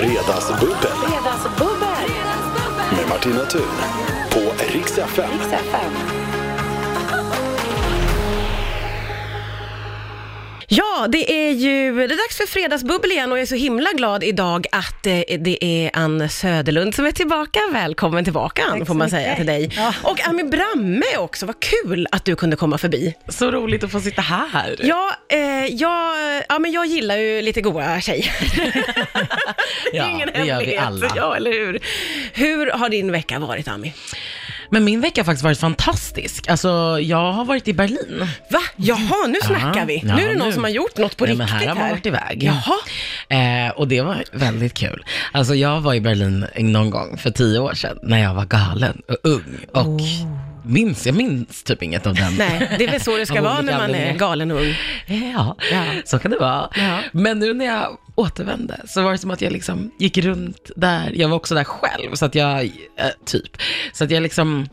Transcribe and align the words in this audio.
Fredagsbubbel 0.00 0.76
Fredagsbubbel. 0.76 2.10
med 2.96 3.08
Martina 3.08 3.44
Thun 3.44 3.62
på 4.30 4.64
Rix 4.72 4.98
FM. 4.98 6.19
Ja, 11.00 11.06
det 11.06 11.32
är 11.32 11.52
ju 11.52 11.94
det 11.94 12.14
är 12.14 12.16
dags 12.28 12.36
för 12.36 12.46
fredagsbubbel 12.46 13.12
igen 13.12 13.32
och 13.32 13.38
jag 13.38 13.42
är 13.42 13.46
så 13.46 13.54
himla 13.54 13.90
glad 13.92 14.24
idag 14.24 14.66
att 14.72 15.06
eh, 15.06 15.20
det 15.38 15.64
är 15.64 15.90
Ann 15.94 16.28
Söderlund 16.28 16.94
som 16.94 17.06
är 17.06 17.12
tillbaka. 17.12 17.60
Välkommen 17.72 18.24
tillbaka 18.24 18.62
Ann, 18.64 18.86
får 18.86 18.94
man 18.94 19.10
säga 19.10 19.36
till 19.36 19.46
dig. 19.46 19.70
Ja. 19.76 19.94
Och 20.02 20.28
Ami 20.28 20.44
Bramme 20.44 21.16
också, 21.18 21.46
vad 21.46 21.56
kul 21.60 22.06
att 22.10 22.24
du 22.24 22.36
kunde 22.36 22.56
komma 22.56 22.78
förbi. 22.78 23.14
Så 23.28 23.50
roligt 23.50 23.84
att 23.84 23.92
få 23.92 24.00
sitta 24.00 24.22
här. 24.22 24.76
Ja, 24.82 25.10
eh, 25.28 25.66
jag, 25.66 26.16
ja, 26.48 26.58
men 26.58 26.72
jag 26.72 26.86
gillar 26.86 27.16
ju 27.16 27.42
lite 27.42 27.60
goa 27.60 28.00
tjejer. 28.00 28.32
det 29.92 29.98
är 29.98 30.02
Ja, 30.02 30.10
ingen 30.10 30.28
det 30.34 30.44
gör 30.44 30.60
vi 30.60 30.76
alla. 30.76 31.12
Ja, 31.16 31.36
eller 31.36 31.52
hur? 31.52 31.80
Hur 32.32 32.70
har 32.70 32.88
din 32.88 33.12
vecka 33.12 33.38
varit, 33.38 33.68
Ami? 33.68 33.92
Men 34.70 34.84
min 34.84 35.00
vecka 35.00 35.20
har 35.20 35.24
faktiskt 35.24 35.44
varit 35.44 35.58
fantastisk. 35.58 36.48
Alltså, 36.48 36.98
jag 37.00 37.32
har 37.32 37.44
varit 37.44 37.68
i 37.68 37.72
Berlin. 37.72 38.26
Va? 38.50 38.60
Jaha, 38.76 39.26
nu 39.28 39.38
snackar 39.42 39.86
vi. 39.86 40.02
ja, 40.04 40.16
nu 40.16 40.22
är 40.24 40.28
det 40.28 40.34
någon 40.38 40.48
nu. 40.48 40.54
som 40.54 40.64
har 40.64 40.70
gjort 40.70 40.96
något 40.98 41.16
på 41.16 41.24
Nej, 41.24 41.34
riktigt 41.34 41.50
men 41.50 41.60
här 41.60 41.66
har 41.68 41.74
man 41.74 41.90
varit 41.90 42.06
iväg. 42.06 42.42
Jaha. 42.42 42.76
Eh, 43.66 43.70
och 43.72 43.88
det 43.88 44.00
var 44.00 44.24
väldigt 44.32 44.74
kul. 44.74 45.04
Alltså 45.32 45.54
jag 45.54 45.80
var 45.80 45.94
i 45.94 46.00
Berlin 46.00 46.46
någon 46.56 46.90
gång 46.90 47.18
för 47.18 47.30
tio 47.30 47.58
år 47.58 47.74
sedan 47.74 47.98
när 48.02 48.18
jag 48.22 48.34
var 48.34 48.44
galen 48.44 49.02
och 49.08 49.16
ung. 49.30 49.58
Och 49.72 50.00
minns, 50.64 51.06
jag 51.06 51.14
minns 51.16 51.62
typ 51.62 51.82
inget 51.82 52.06
av 52.06 52.14
den. 52.14 52.34
Nej, 52.34 52.70
det 52.78 52.84
är 52.84 52.90
väl 52.90 53.00
så 53.00 53.16
det 53.16 53.26
ska 53.26 53.42
vara 53.42 53.60
när 53.60 53.78
man 53.78 53.94
är 53.94 54.14
galen 54.14 54.50
och 54.50 54.60
ung. 54.60 54.74
Ja, 55.06 55.56
Ja. 55.72 55.82
så 56.04 56.18
kan 56.18 56.30
det 56.30 56.38
vara. 56.38 56.68
Ja. 56.76 56.98
Men 57.12 57.38
nu 57.38 57.54
när 57.54 57.64
jag 57.66 57.96
återvände 58.20 58.80
så 58.86 59.02
var 59.02 59.12
det 59.12 59.18
som 59.18 59.30
att 59.30 59.40
jag 59.40 59.52
liksom 59.52 59.90
gick 59.98 60.18
runt 60.18 60.70
där. 60.76 61.12
Jag 61.14 61.28
var 61.28 61.36
också 61.36 61.54
där 61.54 61.64
själv, 61.64 62.14
så 62.14 62.24
att 62.24 62.34
jag, 62.34 62.64
eh, 62.96 63.06
typ, 63.24 63.56
så 63.92 64.04
att 64.04 64.10
jag 64.10 64.22
liksom 64.22 64.66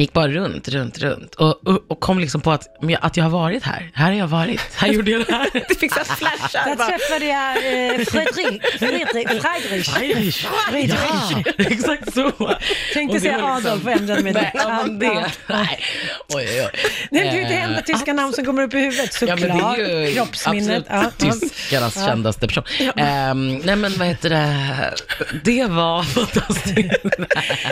gick 0.00 0.12
bara 0.12 0.28
runt, 0.28 0.68
runt, 0.68 0.98
runt 0.98 1.34
och, 1.34 1.68
och, 1.68 1.84
och 1.88 2.00
kom 2.00 2.18
liksom 2.18 2.40
på 2.40 2.50
att, 2.52 2.66
att 3.00 3.16
jag 3.16 3.24
har 3.24 3.30
varit 3.30 3.62
här. 3.62 3.90
Här 3.94 4.06
har 4.06 4.12
jag 4.18 4.26
varit. 4.26 4.60
Här 4.76 4.88
gjorde 4.88 5.10
jag 5.10 5.26
det 5.26 5.32
här. 5.32 5.48
Du 5.68 5.74
fick 5.74 5.92
så 5.94 6.04
flashar. 6.04 6.76
Där 6.76 6.86
träffade 6.86 7.24
jag 7.26 7.56
eh, 7.56 8.04
Fredrik, 8.04 8.62
Fredrik, 8.78 9.08
Friedrich. 9.42 9.88
Friedrich. 9.94 10.44
Ja, 10.44 11.42
exakt 11.58 12.14
så. 12.14 12.32
Tänkte 12.94 13.20
säga 13.20 13.32
liksom- 13.32 13.50
Adolf 13.50 13.84
och 13.84 13.90
ändrade 13.92 14.22
mig 14.22 14.32
Nej, 14.32 14.50
ja, 14.54 14.82
men 14.86 14.98
det. 14.98 15.06
Ja, 15.06 15.24
ja. 15.48 15.54
Nej, 15.56 15.78
oj, 16.28 16.46
oj, 16.50 16.62
oj. 16.74 16.80
Det 17.10 17.18
är 17.18 17.32
ju 17.34 17.44
det 17.44 17.54
Eh, 17.56 17.62
enda 17.64 17.82
tyska 17.82 18.12
namn 18.12 18.32
som 18.32 18.44
kommer 18.44 18.62
upp 18.62 18.74
i 18.74 18.78
huvudet 18.78 19.18
Ja, 19.20 19.36
såklart. 19.36 19.76
det 19.76 19.82
är 19.84 20.06
ju 20.08 20.14
Kroppsminnet. 20.14 20.84
Ja, 20.88 21.02
ja. 21.18 21.30
tyskarnas 21.30 21.94
kändaste 21.94 22.46
person. 22.46 22.64
Ehm, 22.96 23.56
nej 23.58 23.76
men 23.76 23.92
vad 23.98 24.08
heter 24.08 24.30
det, 24.30 24.94
det 25.44 25.64
var 25.64 26.02
fantastiskt. 26.02 26.76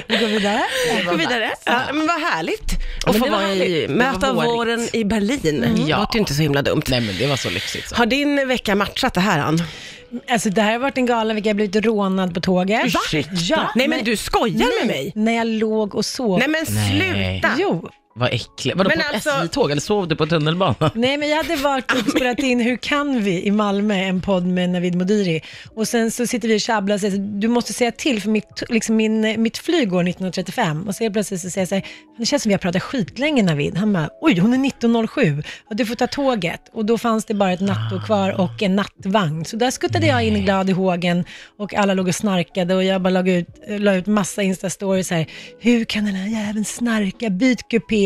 Vi 0.06 0.16
går 0.16 0.26
vidare. 0.26 0.62
Gå 1.04 1.14
vidare. 1.14 1.50
Ja, 1.64 1.80
vad 2.20 2.30
härligt 2.30 2.72
att 3.06 3.12
men 3.12 3.14
få 3.14 3.24
det 3.24 3.30
var 3.30 3.38
vara 3.38 3.54
i, 3.54 3.58
härligt. 3.58 3.88
Det 3.88 3.94
möta 3.94 4.32
var 4.32 4.44
vårigt. 4.44 4.56
våren 4.58 4.88
i 4.92 5.04
Berlin. 5.04 5.60
Det 5.76 5.82
Ja. 5.82 5.98
låter 5.98 6.14
ju 6.14 6.20
inte 6.20 6.34
så 6.34 6.42
himla 6.42 6.62
dumt. 6.62 6.82
nej 6.88 7.00
men 7.00 7.18
det 7.18 7.26
var 7.26 7.36
så 7.36 7.50
lyxigt 7.50 7.88
så. 7.88 7.94
Har 7.94 8.06
din 8.06 8.48
vecka 8.48 8.74
matchat 8.74 9.14
det 9.14 9.20
här, 9.20 9.38
Ann? 9.38 9.62
Alltså 10.30 10.50
det 10.50 10.62
här 10.62 10.72
har 10.72 10.78
varit 10.78 10.98
en 10.98 11.06
galen 11.06 11.36
vecka. 11.36 11.48
Jag 11.48 11.54
har 11.54 11.56
blivit 11.56 11.84
rånad 11.86 12.34
på 12.34 12.40
tåget. 12.40 12.94
Va? 12.94 13.00
Ja. 13.32 13.70
Nej, 13.74 13.88
men 13.88 14.04
du 14.04 14.16
skojar 14.16 14.80
med 14.80 14.86
mig? 14.86 15.12
När 15.14 15.32
jag 15.32 15.46
låg 15.46 15.94
och 15.94 16.04
sov. 16.04 16.38
Nej, 16.38 16.48
men 16.48 16.64
Nej. 16.68 17.40
sluta. 17.40 17.54
Jo. 17.58 17.88
Vad 18.16 18.28
äckligt. 18.32 18.78
Vadå 18.78 18.90
Men 18.90 18.98
på 18.98 19.14
alltså- 19.14 19.30
SJ-tåg 19.30 19.70
eller 19.70 19.80
sov 19.80 20.08
du 20.08 20.16
på 20.16 20.26
tunnelbanan? 20.26 20.90
Nej, 20.94 21.16
men 21.18 21.28
jag 21.28 21.36
hade 21.36 21.56
varit 21.56 21.92
och 21.92 22.10
spelat 22.10 22.38
in 22.38 22.60
Hur 22.60 22.76
kan 22.76 23.22
vi 23.22 23.42
i 23.42 23.50
Malmö, 23.50 23.94
en 23.94 24.20
podd 24.20 24.46
med 24.46 24.70
Navid 24.70 24.94
Modiri. 24.94 25.42
Och 25.74 25.88
sen 25.88 26.10
så 26.10 26.26
sitter 26.26 26.48
vi 26.48 26.56
och 26.56 26.60
tjabblar 26.60 26.94
och 26.94 27.00
säger 27.00 27.18
du 27.18 27.48
måste 27.48 27.72
säga 27.72 27.92
till 27.92 28.22
för 28.22 28.30
mitt, 28.30 28.62
liksom 28.68 28.96
min, 28.96 29.42
mitt 29.42 29.58
flyg 29.58 29.90
går 29.90 30.02
1935. 30.08 30.88
Och 30.88 30.94
så 30.94 31.10
plötsligt 31.10 31.40
så 31.40 31.50
säger 31.50 31.62
jag 31.62 31.68
så 31.68 31.74
här, 31.74 31.84
det 32.18 32.26
känns 32.26 32.42
som 32.42 32.48
vi 32.50 32.54
har 32.54 32.58
pratat 32.58 32.82
skitlänge 32.82 33.42
Navid. 33.42 33.76
Han 33.76 33.92
bara, 33.92 34.08
oj 34.20 34.38
hon 34.38 34.52
är 34.52 34.68
1907 34.68 35.42
och 35.70 35.76
du 35.76 35.86
får 35.86 35.94
ta 35.94 36.06
tåget. 36.06 36.60
Och 36.72 36.84
då 36.84 36.98
fanns 36.98 37.24
det 37.24 37.34
bara 37.34 37.52
ett 37.52 37.60
nattåg 37.60 38.04
kvar 38.06 38.40
och 38.40 38.62
en 38.62 38.76
nattvagn. 38.76 39.44
Så 39.44 39.56
där 39.56 39.70
skuttade 39.70 40.06
jag 40.06 40.24
in 40.24 40.44
glad 40.44 40.70
i 40.70 40.72
hågen 40.72 41.24
och 41.58 41.74
alla 41.74 41.94
låg 41.94 42.08
och 42.08 42.14
snarkade 42.14 42.74
och 42.74 42.84
jag 42.84 43.02
bara 43.02 43.10
la 43.10 43.28
ut, 43.30 43.48
la 43.68 43.94
ut 43.94 44.06
massa 44.06 44.42
instastories 44.42 45.10
här. 45.10 45.26
Hur 45.60 45.84
kan 45.84 46.04
den 46.04 46.14
här 46.14 46.28
jäveln 46.28 46.64
snarka? 46.64 47.30
Byt 47.30 47.68
kupé. 47.68 48.03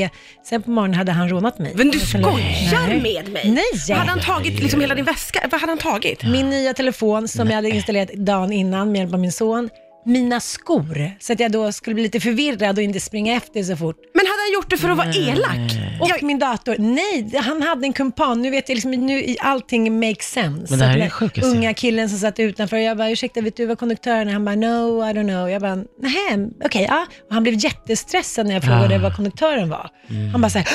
Sen 0.48 0.62
på 0.62 0.70
morgonen 0.70 0.94
hade 0.94 1.12
han 1.12 1.28
rånat 1.28 1.58
mig. 1.58 1.72
Men 1.74 1.90
du 1.90 2.00
skojar 2.00 3.00
med 3.02 3.28
mig? 3.32 3.50
Nej. 3.50 3.96
Hade 3.96 4.10
han 4.10 4.20
tagit 4.20 4.60
liksom 4.60 4.80
hela 4.80 4.94
din 4.94 5.04
väska? 5.04 5.48
Vad 5.50 5.60
hade 5.60 5.70
han 5.70 5.78
tagit? 5.78 6.24
Min 6.24 6.50
nya 6.50 6.74
telefon 6.74 7.28
som 7.28 7.48
jag 7.48 7.54
hade 7.54 7.68
installerat 7.70 8.12
dagen 8.12 8.52
innan 8.52 8.92
med 8.92 8.98
hjälp 8.98 9.14
av 9.14 9.20
min 9.20 9.32
son. 9.32 9.70
Mina 10.04 10.40
skor, 10.40 11.10
så 11.20 11.32
att 11.32 11.40
jag 11.40 11.52
då 11.52 11.72
skulle 11.72 11.94
bli 11.94 12.02
lite 12.02 12.20
förvirrad 12.20 12.78
och 12.78 12.84
inte 12.84 13.00
springa 13.00 13.34
efter 13.36 13.62
så 13.62 13.76
fort. 13.76 13.96
Men 14.14 14.26
hade 14.26 14.38
han 14.42 14.52
gjort 14.54 14.70
det 14.70 14.76
för 14.76 14.88
att 14.88 14.96
vara 14.96 15.12
elak? 15.12 15.72
Och 16.00 16.08
Jag- 16.08 16.22
min 16.22 16.38
dator. 16.38 16.76
Nej, 16.78 17.36
han 17.36 17.62
hade 17.62 17.86
en 17.86 17.92
kumpan. 17.92 18.42
Nu 18.42 18.50
vet 18.50 18.68
jag 18.68 18.74
liksom, 18.76 18.90
nu 18.90 19.18
i 19.22 19.36
allting 19.40 20.00
makes 20.00 20.26
sense. 20.32 20.66
Men 20.70 20.78
det 20.78 20.84
här 20.84 20.90
Så 20.90 20.90
att 20.90 20.94
är 20.94 20.98
den 20.98 21.04
det 21.04 21.10
sjukaste. 21.10 21.50
Unga 21.50 21.74
killen 21.74 22.08
som 22.08 22.18
satt 22.18 22.38
utanför, 22.38 22.76
jag 22.76 22.96
bara, 22.96 23.10
ursäkta, 23.10 23.40
vet 23.40 23.56
du 23.56 23.66
vad 23.66 23.78
konduktören 23.78 24.28
är? 24.28 24.32
Han 24.32 24.44
bara, 24.44 24.54
no, 24.56 25.10
I 25.10 25.12
don't 25.12 25.28
know. 25.28 25.50
Jag 25.50 25.62
bara, 25.62 25.76
nej, 26.00 26.48
okej, 26.64 26.86
ja. 26.90 27.06
Och 27.28 27.34
han 27.34 27.42
blev 27.42 27.64
jättestressad 27.64 28.46
när 28.46 28.54
jag 28.54 28.62
frågade 28.64 28.96
Ah. 28.96 28.98
vad 28.98 29.16
konduktören 29.16 29.68
var. 29.70 29.90
Mm. 30.10 30.28
Han 30.30 30.40
bara 30.40 30.50
så 30.50 30.58
här, 30.58 30.68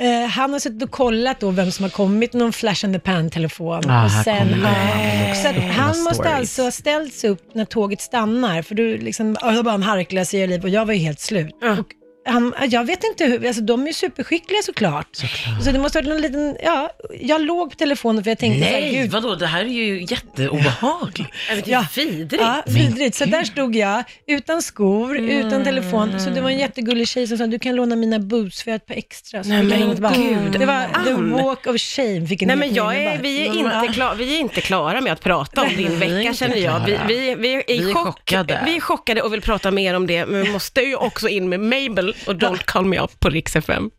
Eh, 0.00 0.28
han 0.28 0.52
har 0.52 0.58
suttit 0.60 0.82
och 0.82 0.90
kollat 0.90 1.40
då 1.40 1.50
vem 1.50 1.70
som 1.70 1.82
har 1.82 1.90
kommit 1.90 2.32
någon 2.32 2.52
flash 2.52 2.84
in 2.84 2.92
the 2.92 2.98
pan-telefon. 2.98 3.90
Ah, 3.90 4.04
och 4.04 4.10
sen, 4.10 4.48
det. 4.48 5.34
så 5.42 5.48
att 5.48 5.56
han 5.56 6.02
måste 6.02 6.14
stories. 6.14 6.34
alltså 6.34 6.62
ha 6.62 6.70
ställts 6.70 7.24
upp 7.24 7.54
när 7.54 7.64
tåget 7.64 8.00
stannar, 8.00 8.62
för 8.62 8.74
du 8.74 8.98
liksom, 8.98 9.36
ja, 9.40 9.52
jag 9.52 9.64
bara 9.64 9.74
en 9.74 9.82
harkla 9.82 10.24
sig 10.24 10.40
i 10.40 10.46
liv 10.46 10.62
och 10.62 10.68
jag 10.68 10.86
var 10.86 10.92
ju 10.92 11.00
helt 11.00 11.20
slut. 11.20 11.56
Ja. 11.60 11.72
Och 11.72 11.86
han, 12.26 12.54
jag 12.68 12.84
vet 12.84 13.04
inte 13.04 13.24
hur, 13.24 13.46
alltså 13.46 13.62
de 13.62 13.82
är 13.82 13.86
ju 13.86 13.92
superskickliga 13.92 14.62
såklart. 14.62 15.16
Så 15.64 15.70
det 15.72 15.78
måste 15.78 15.98
ha 15.98 16.02
varit 16.02 16.08
någon 16.08 16.22
liten, 16.22 16.56
ja, 16.64 16.90
jag 17.20 17.40
låg 17.40 17.70
på 17.70 17.76
telefonen 17.76 18.24
för 18.24 18.30
jag 18.30 18.38
tänkte 18.38 18.60
så 18.68 18.74
här, 18.74 18.80
Nej, 18.80 18.94
gud, 18.94 19.10
vadå, 19.10 19.34
det 19.34 19.46
här 19.46 19.60
är 19.64 19.68
ju 19.68 20.00
jätteobehagligt. 20.02 21.30
Ja. 21.64 21.86
Vidrigt. 21.96 22.42
Ja, 22.42 22.62
vidrigt. 22.66 23.16
Så 23.16 23.24
där 23.24 23.44
stod 23.44 23.76
jag, 23.76 24.04
utan 24.26 24.62
skor, 24.62 25.16
utan 25.18 25.64
telefon. 25.64 26.20
Så 26.20 26.30
det 26.30 26.40
var 26.40 26.50
en 26.50 26.58
jättegullig 26.58 27.08
tjej 27.08 27.26
som 27.26 27.38
sa, 27.38 27.46
du 27.46 27.58
kan 27.58 27.74
låna 27.76 27.96
mina 27.96 28.18
boots 28.18 28.62
för 28.62 28.70
jag 28.70 28.72
har 28.72 28.76
ett 28.76 28.86
par 28.86 28.94
extra. 28.94 29.42
Så 29.42 29.48
Nej, 29.48 29.62
men 29.62 29.78
ringa 29.78 29.92
tillbaka. 29.94 30.16
gud, 30.16 30.52
Det 30.60 30.66
var 30.66 31.04
the 31.04 31.10
Ann. 31.10 31.30
walk 31.32 31.66
of 31.66 31.80
shame. 31.80 32.26
Fick 32.26 32.42
en 32.42 32.48
Nej 32.48 32.56
men 32.56 32.74
jag 32.74 32.96
är, 32.96 33.10
bara, 33.10 33.22
vi, 33.22 33.46
är 33.46 33.50
mm, 33.50 33.82
inte 33.82 33.94
klar, 33.94 34.14
vi 34.14 34.34
är 34.36 34.40
inte 34.40 34.60
klara 34.60 35.00
med 35.00 35.12
att 35.12 35.20
prata 35.20 35.62
om 35.62 35.68
din 35.76 35.86
är 35.92 35.96
vecka 35.96 36.34
känner 36.34 36.56
jag. 36.56 36.80
Vi, 36.86 36.98
vi, 37.08 37.34
vi, 37.34 37.54
är, 37.54 37.62
Vi 37.68 37.90
är 37.90 37.94
chock, 37.94 38.06
chockade. 38.06 38.62
vi 38.66 38.76
är 38.76 38.80
chockade 38.80 39.22
och 39.22 39.32
vill 39.32 39.40
prata 39.42 39.70
mer 39.70 39.94
om 39.94 40.06
det, 40.06 40.26
men 40.26 40.42
vi 40.42 40.50
måste 40.52 40.80
ju 40.80 40.96
också 40.96 41.28
in 41.28 41.48
med 41.48 41.60
Mabel 41.60 42.13
och 42.26 42.34
Don't 42.34 42.64
call 42.64 42.84
me 42.84 43.00
up 43.00 43.20
på 43.20 43.30
Rix 43.30 43.56
FM. 43.56 43.90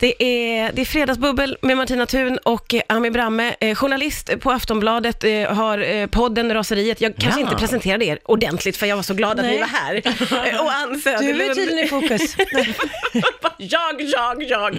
Det 0.00 0.22
är, 0.22 0.72
det 0.72 0.80
är 0.80 0.84
Fredagsbubbel 0.84 1.56
med 1.62 1.76
Martina 1.76 2.06
Thun 2.06 2.38
och 2.38 2.74
eh, 2.74 2.82
Ami 2.88 3.10
Bramme, 3.10 3.54
eh, 3.60 3.74
journalist 3.74 4.30
på 4.40 4.50
Aftonbladet, 4.50 5.24
eh, 5.24 5.30
har 5.54 6.06
podden 6.06 6.54
Raseriet. 6.54 7.00
Jag 7.00 7.16
kanske 7.16 7.40
inte 7.40 7.56
presenterade 7.56 8.04
er 8.04 8.18
ordentligt 8.24 8.76
för 8.76 8.86
jag 8.86 8.96
var 8.96 9.02
så 9.02 9.14
glad 9.14 9.40
att 9.40 9.46
ni 9.46 9.58
var 9.58 9.66
här. 9.66 10.02
Eh, 10.48 10.60
och 10.60 10.72
Ann 10.72 10.92
Du 10.92 11.10
är 11.10 11.18
Söderlund. 11.18 11.54
tydligen 11.54 11.84
i 11.84 11.88
fokus. 11.88 12.36
jag, 13.58 14.00
jag, 14.02 14.42
jag. 14.42 14.78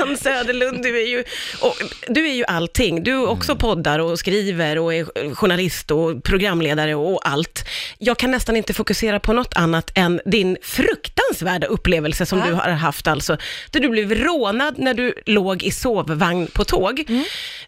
Ann 0.00 0.16
Söderlund, 0.16 0.82
du 0.82 1.02
är 1.02 1.06
ju, 1.06 1.24
och, 1.60 1.74
du 2.08 2.28
är 2.28 2.32
ju 2.34 2.44
allting. 2.44 3.02
Du 3.02 3.26
också 3.26 3.56
poddar 3.56 3.98
och 3.98 4.18
skriver 4.18 4.78
och 4.78 4.94
är 4.94 5.34
journalist 5.34 5.90
och 5.90 6.24
programledare 6.24 6.94
och 6.94 7.28
allt. 7.28 7.64
Jag 7.98 8.18
kan 8.18 8.30
nästan 8.30 8.56
inte 8.56 8.74
fokusera 8.74 9.20
på 9.20 9.32
något 9.32 9.54
annat 9.56 9.90
än 9.94 10.20
din 10.26 10.56
fruktansvärda 10.62 11.66
upplevelse 11.66 12.26
som 12.26 12.38
Ja. 12.38 12.46
du 12.46 12.52
har 12.52 12.70
haft 12.70 13.06
alltså. 13.06 13.36
Där 13.70 13.80
du 13.80 13.88
blev 13.88 14.14
rånad 14.14 14.59
när 14.76 14.94
du 14.94 15.14
låg 15.26 15.62
i 15.62 15.70
sovvagn 15.70 16.46
på 16.46 16.64
tåg. 16.64 17.04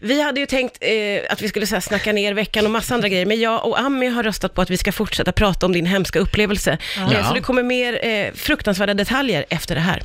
Vi 0.01 0.23
hade 0.23 0.41
ju 0.41 0.47
tänkt 0.47 0.79
eh, 0.81 1.33
att 1.33 1.43
vi 1.43 1.49
skulle 1.49 1.67
så 1.67 1.75
här, 1.75 1.81
snacka 1.81 2.13
ner 2.13 2.35
veckan 2.35 2.65
och 2.65 2.71
massa 2.71 2.95
andra 2.95 3.09
grejer, 3.09 3.27
men 3.27 3.41
jag 3.41 3.67
och 3.67 3.81
Ami 3.81 4.09
har 4.09 4.23
röstat 4.23 4.55
på 4.55 4.63
att 4.63 4.71
vi 4.71 4.77
ska 4.77 4.93
fortsätta 4.93 5.33
prata 5.33 5.67
om 5.67 5.73
din 5.73 5.87
hemska 5.87 6.19
upplevelse. 6.19 6.79
Ja. 6.97 7.15
Eh, 7.15 7.29
så 7.29 7.35
det 7.35 7.41
kommer 7.41 7.63
mer 7.63 8.07
eh, 8.07 8.33
fruktansvärda 8.35 8.95
detaljer 8.95 9.45
efter 9.49 9.75
det 9.75 9.81
här. 9.81 10.03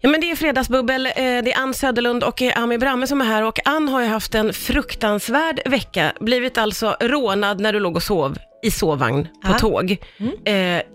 Ja 0.00 0.08
men 0.08 0.20
det 0.20 0.30
är 0.30 0.36
Fredagsbubbel, 0.36 1.06
eh, 1.06 1.12
det 1.16 1.52
är 1.52 1.58
Ann 1.58 1.74
Söderlund 1.74 2.24
och 2.24 2.42
eh, 2.42 2.62
Ami 2.62 2.78
Bramme 2.78 3.06
som 3.06 3.20
är 3.20 3.24
här 3.24 3.42
och 3.42 3.58
Ann 3.64 3.88
har 3.88 4.00
ju 4.00 4.06
haft 4.06 4.34
en 4.34 4.52
fruktansvärd 4.52 5.60
vecka, 5.64 6.12
blivit 6.20 6.58
alltså 6.58 6.96
rånad 7.00 7.60
när 7.60 7.72
du 7.72 7.80
låg 7.80 7.96
och 7.96 8.02
sov 8.02 8.38
i 8.62 8.70
sovvagn 8.70 9.24
på 9.24 9.50
Ja. 9.50 9.58
tåg. 9.58 9.90
Eh, 9.90 9.96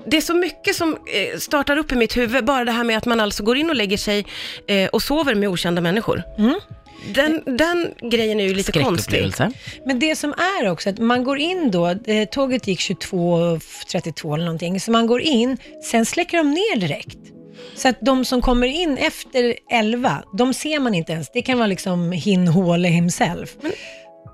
det 0.08 0.18
är 0.18 0.22
så 0.22 0.34
mycket 0.34 0.76
som 0.76 0.94
eh, 0.94 1.40
startar 1.40 1.78
upp 1.78 1.92
i 1.92 1.96
mitt 1.96 2.18
huvud, 2.18 2.46
bara 2.46 2.66
det 2.66 2.72
här 2.72 2.84
med 2.84 2.98
att 2.98 3.06
man 3.06 3.20
alltså 3.20 3.44
går 3.44 3.58
in 3.58 3.70
och 3.70 3.76
lägger 3.76 3.98
sig 3.98 4.26
eh, 4.68 4.90
och 4.90 5.02
sover 5.02 5.36
med 5.36 5.50
okända 5.50 5.82
människor. 5.82 6.24
Den, 7.14 7.58
den 7.58 7.94
grejen 8.12 8.40
är 8.40 8.44
ju 8.44 8.54
lite 8.54 8.72
konstig. 8.72 9.20
Men 9.86 10.00
det 10.00 10.16
som 10.16 10.34
är 10.62 10.72
också 10.72 10.90
att 10.90 11.00
man 11.00 11.24
går 11.24 11.38
in 11.38 11.72
då, 11.72 11.88
eh, 11.88 12.28
tåget 12.32 12.68
gick 12.68 12.80
22.32 12.80 14.34
eller 14.36 14.46
någonting, 14.46 14.80
så 14.80 14.92
man 14.92 15.08
går 15.08 15.22
in, 15.22 15.58
sen 15.92 16.06
släcker 16.06 16.38
de 16.38 16.52
ner 16.52 16.76
direkt. 16.80 17.18
Så 17.76 17.88
att 17.88 17.98
de 18.02 18.26
som 18.26 18.42
kommer 18.42 18.68
in 18.68 18.98
efter 18.98 19.56
11, 19.72 20.24
de 20.38 20.54
ser 20.54 20.80
man 20.80 20.94
inte 20.96 21.12
ens. 21.12 21.32
Det 21.34 21.42
kan 21.42 21.58
vara 21.58 21.68
liksom 21.68 22.12
hin 22.12 22.48
Håle 22.48 22.88
himself. 22.88 23.50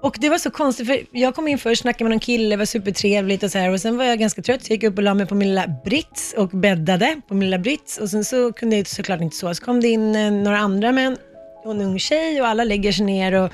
Och 0.02 0.18
det 0.20 0.30
var 0.30 0.38
så 0.38 0.52
konstigt, 0.52 0.88
för 0.88 1.00
jag 1.12 1.36
kom 1.36 1.48
in 1.48 1.58
först, 1.58 1.82
snackade 1.82 2.04
med 2.04 2.12
någon 2.12 2.20
kille, 2.20 2.56
var 2.58 2.66
supertrevligt 2.66 3.44
och 3.44 3.52
så 3.52 3.58
här. 3.58 3.72
Och 3.72 3.82
sen 3.82 3.98
var 3.98 4.06
jag 4.06 4.20
ganska 4.20 4.42
trött, 4.42 4.64
så 4.64 4.72
jag 4.72 4.76
gick 4.76 4.84
upp 4.84 4.98
och 4.98 5.04
la 5.04 5.14
mig 5.14 5.26
på 5.26 5.36
min 5.36 5.48
lilla 5.48 5.66
brits 5.86 6.34
och 6.38 6.50
bäddade 6.50 7.22
på 7.28 7.34
min 7.34 7.50
lilla 7.50 7.60
brits. 7.60 7.98
Och 7.98 8.10
sen 8.10 8.26
så 8.26 8.54
kunde 8.54 8.78
jag 8.78 8.88
såklart 8.88 9.22
inte 9.22 9.36
sova. 9.36 9.54
Så 9.54 9.64
kom 9.66 9.82
det 9.82 9.88
in 9.88 10.16
eh, 10.16 10.32
några 10.32 10.58
andra 10.58 10.92
män 10.92 11.18
och 11.64 11.72
en 11.72 11.82
ung 11.82 12.00
tjej 12.00 12.42
och 12.42 12.48
alla 12.48 12.64
lägger 12.64 12.92
sig 12.92 13.06
ner 13.06 13.34
och 13.34 13.52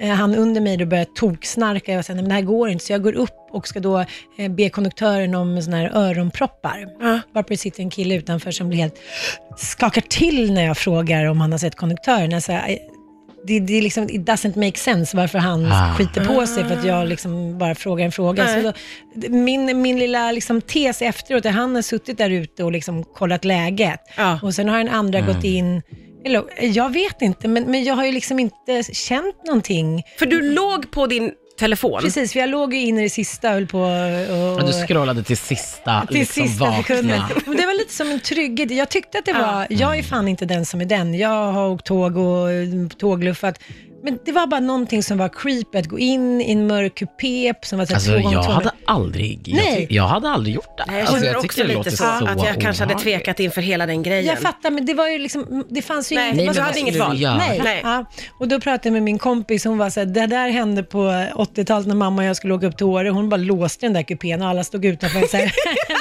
eh, 0.00 0.08
han 0.10 0.34
under 0.34 0.60
mig 0.60 0.76
då 0.76 0.86
började 0.86 1.10
toksnarka. 1.14 1.92
Jag 1.92 2.04
sa, 2.04 2.12
nej 2.12 2.22
men 2.22 2.28
det 2.28 2.34
här 2.34 2.42
går 2.42 2.68
inte. 2.68 2.84
Så 2.84 2.92
jag 2.92 3.02
går 3.02 3.12
upp 3.12 3.48
och 3.50 3.68
ska 3.68 3.80
då 3.80 4.04
eh, 4.38 4.50
be 4.50 4.70
konduktören 4.70 5.34
om 5.34 5.62
såna 5.62 5.76
här 5.76 5.90
öronproppar. 5.94 6.86
Ja. 7.00 7.20
Varpå 7.34 7.48
det 7.48 7.56
sitter 7.56 7.82
en 7.82 7.90
kille 7.90 8.14
utanför 8.14 8.50
som 8.50 8.68
blir 8.68 8.78
helt, 8.78 8.94
skakar 9.56 10.00
till 10.02 10.52
när 10.52 10.64
jag 10.64 10.76
frågar 10.78 11.24
om 11.24 11.40
han 11.40 11.52
har 11.52 11.58
sett 11.58 11.74
konduktören. 11.74 12.30
Jag 12.30 12.42
säger, 12.42 12.68
"Eh, 12.68 12.76
det, 13.46 13.60
det 13.60 13.78
är 13.78 13.82
liksom, 13.82 14.04
it 14.04 14.20
doesn't 14.28 14.66
make 14.66 14.78
sense 14.78 15.16
varför 15.16 15.38
han 15.38 15.66
Ah. 15.72 15.94
skiter 15.94 16.24
på 16.24 16.46
sig 16.46 16.64
för 16.64 16.76
att 16.76 16.84
jag 16.84 17.08
liksom 17.08 17.58
bara 17.58 17.74
frågar 17.74 18.04
en 18.04 18.12
fråga. 18.12 18.44
Nej. 18.44 18.62
Så 18.62 18.72
då, 19.14 19.28
min, 19.28 19.82
min 19.82 19.98
lilla 19.98 20.32
liksom 20.32 20.60
tes 20.60 21.02
efteråt 21.02 21.44
är 21.44 21.48
att 21.48 21.54
han 21.54 21.74
har 21.74 21.82
suttit 21.82 22.18
där 22.18 22.30
ute 22.30 22.64
och 22.64 22.72
liksom 22.72 23.04
kollat 23.04 23.44
läget. 23.44 24.00
Ja. 24.16 24.40
Och 24.42 24.54
sen 24.54 24.68
har 24.68 24.78
den 24.78 24.88
andra 24.88 25.20
gått 25.20 25.44
in, 25.44 25.82
eller, 26.24 26.44
jag 26.60 26.92
vet 26.92 27.22
inte, 27.22 27.48
men, 27.48 27.64
men 27.64 27.84
jag 27.84 27.94
har 27.94 28.04
ju 28.06 28.12
liksom 28.12 28.38
inte 28.38 28.82
känt 28.92 29.46
någonting. 29.46 30.02
För 30.18 30.26
du 30.26 30.54
låg 30.54 30.90
på 30.90 31.06
din 31.06 31.32
telefon. 31.58 32.00
Precis, 32.02 32.32
för 32.32 32.40
jag 32.40 32.48
låg 32.48 32.74
ju 32.74 32.80
in 32.80 32.98
i 32.98 33.02
det 33.02 33.10
sista 33.10 33.50
höll 33.50 33.66
på 33.66 33.80
och... 33.80 34.54
Och 34.54 34.66
du 34.66 34.72
scrollade 34.72 35.22
till 35.22 35.36
sista, 35.36 36.06
till 36.06 36.18
liksom 36.18 36.48
sista 36.48 36.64
vakna. 36.64 36.82
sekunden. 36.82 37.22
Men 37.46 37.56
det 37.56 37.66
var 37.66 37.78
lite 37.78 37.94
som 37.94 38.10
en 38.10 38.20
trygghet. 38.20 38.70
Jag 38.70 38.88
tyckte 38.88 39.18
att 39.18 39.24
det 39.24 39.32
var, 39.32 39.66
jag 39.70 39.98
är 39.98 40.02
fan 40.02 40.28
inte 40.28 40.44
den 40.44 40.66
som 40.66 40.80
är 40.80 40.84
den. 40.84 41.14
Jag 41.14 41.52
har 41.52 41.68
åkt 41.68 41.86
tåg 41.86 42.16
och 42.16 42.48
tågluffat. 42.98 43.60
Men 44.04 44.18
det 44.24 44.32
var 44.32 44.46
bara 44.46 44.60
någonting 44.60 45.02
som 45.02 45.18
var 45.18 45.28
creepy, 45.28 45.78
att 45.78 45.86
gå 45.86 45.98
in 45.98 46.40
i 46.40 46.52
en 46.52 46.66
mörk 46.66 46.94
kupé 46.94 47.54
som 47.62 47.78
var 47.78 47.86
så 47.86 47.90
här 47.92 47.96
Alltså 47.96 48.10
två 48.12 48.18
gånger 48.22 48.36
jag 48.36 48.44
två 48.44 48.52
hade 48.52 48.70
aldrig, 48.86 49.40
jag, 49.48 49.56
Nej. 49.56 49.86
ty- 49.88 49.94
jag 49.94 50.04
hade 50.06 50.28
aldrig 50.28 50.54
gjort 50.54 50.76
det. 50.78 50.84
Nej, 50.88 50.96
jag 50.96 51.00
alltså, 51.00 51.14
känner 51.16 51.32
jag 51.32 51.44
också 51.44 51.64
lite 51.64 51.90
så, 51.90 51.96
så 51.96 52.04
att 52.04 52.44
jag 52.44 52.60
kanske 52.60 52.82
hade 52.82 52.94
obehagligt. 52.94 53.02
tvekat 53.02 53.40
inför 53.40 53.60
hela 53.60 53.86
den 53.86 54.02
grejen. 54.02 54.26
Jag 54.26 54.38
fattar, 54.38 54.70
men 54.70 54.86
det 54.86 54.94
var 54.94 55.08
ju 55.08 55.18
liksom, 55.18 55.64
det 55.68 55.82
fanns 55.82 56.12
ju 56.12 56.16
Nej, 56.16 56.24
inget. 56.26 56.36
nej, 56.36 56.46
det 56.46 56.60
var 56.60 56.66
men 56.66 56.74
så- 56.74 56.80
du 56.80 56.80
hade 56.96 57.10
inget 57.10 57.24
val. 57.26 57.38
Nej. 57.38 57.60
Nej. 57.64 57.80
Ja. 57.84 58.04
Och 58.40 58.48
då 58.48 58.60
pratade 58.60 58.88
jag 58.88 58.92
med 58.92 59.02
min 59.02 59.18
kompis, 59.18 59.64
hon 59.64 59.78
var 59.78 59.90
så 59.90 60.00
här, 60.00 60.06
det 60.06 60.26
där 60.26 60.48
hände 60.48 60.82
på 60.82 60.98
80-talet 61.34 61.86
när 61.86 61.94
mamma 61.94 62.22
och 62.22 62.28
jag 62.28 62.36
skulle 62.36 62.54
åka 62.54 62.66
upp 62.66 62.76
till 62.76 62.86
Åre. 62.86 63.08
Hon 63.10 63.28
bara 63.28 63.36
låste 63.36 63.86
den 63.86 63.92
där 63.92 64.02
kupén 64.02 64.42
och 64.42 64.48
alla 64.48 64.64
stod 64.64 64.84
utanför 64.84 65.22
och 65.22 65.28
så 65.28 65.36
här, 65.36 65.52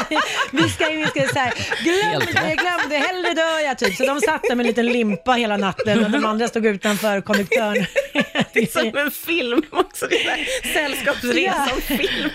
vi 0.52 0.70
ska 0.70 0.90
in, 0.92 1.00
vi 1.00 1.06
ska 1.06 1.34
så 1.34 1.40
här, 1.40 1.54
glöm 1.84 2.12
Helt 2.12 2.26
det, 2.28 2.56
glöm 2.56 2.90
det, 2.90 2.98
hellre 2.98 3.34
dör 3.34 3.66
jag 3.66 3.78
typ. 3.78 3.96
Så 3.96 4.06
de 4.06 4.22
satt 4.22 4.42
där 4.44 4.56
med 4.56 4.64
en 4.64 4.68
liten 4.68 4.86
limpa 4.88 5.32
hela 5.32 5.58
natten 5.58 6.06
och 6.06 6.12
de 6.12 6.26
andra 6.26 6.48
stod 6.48 6.66
utanför 6.66 7.22
konduktören. 7.22 7.87
Det 8.54 8.60
är 8.60 8.66
som 8.92 8.98
en 8.98 9.12
film 9.12 9.62
också. 9.72 10.07
Det 10.10 10.16
är 10.25 10.74
Sällskapsresan-film. 10.74 12.30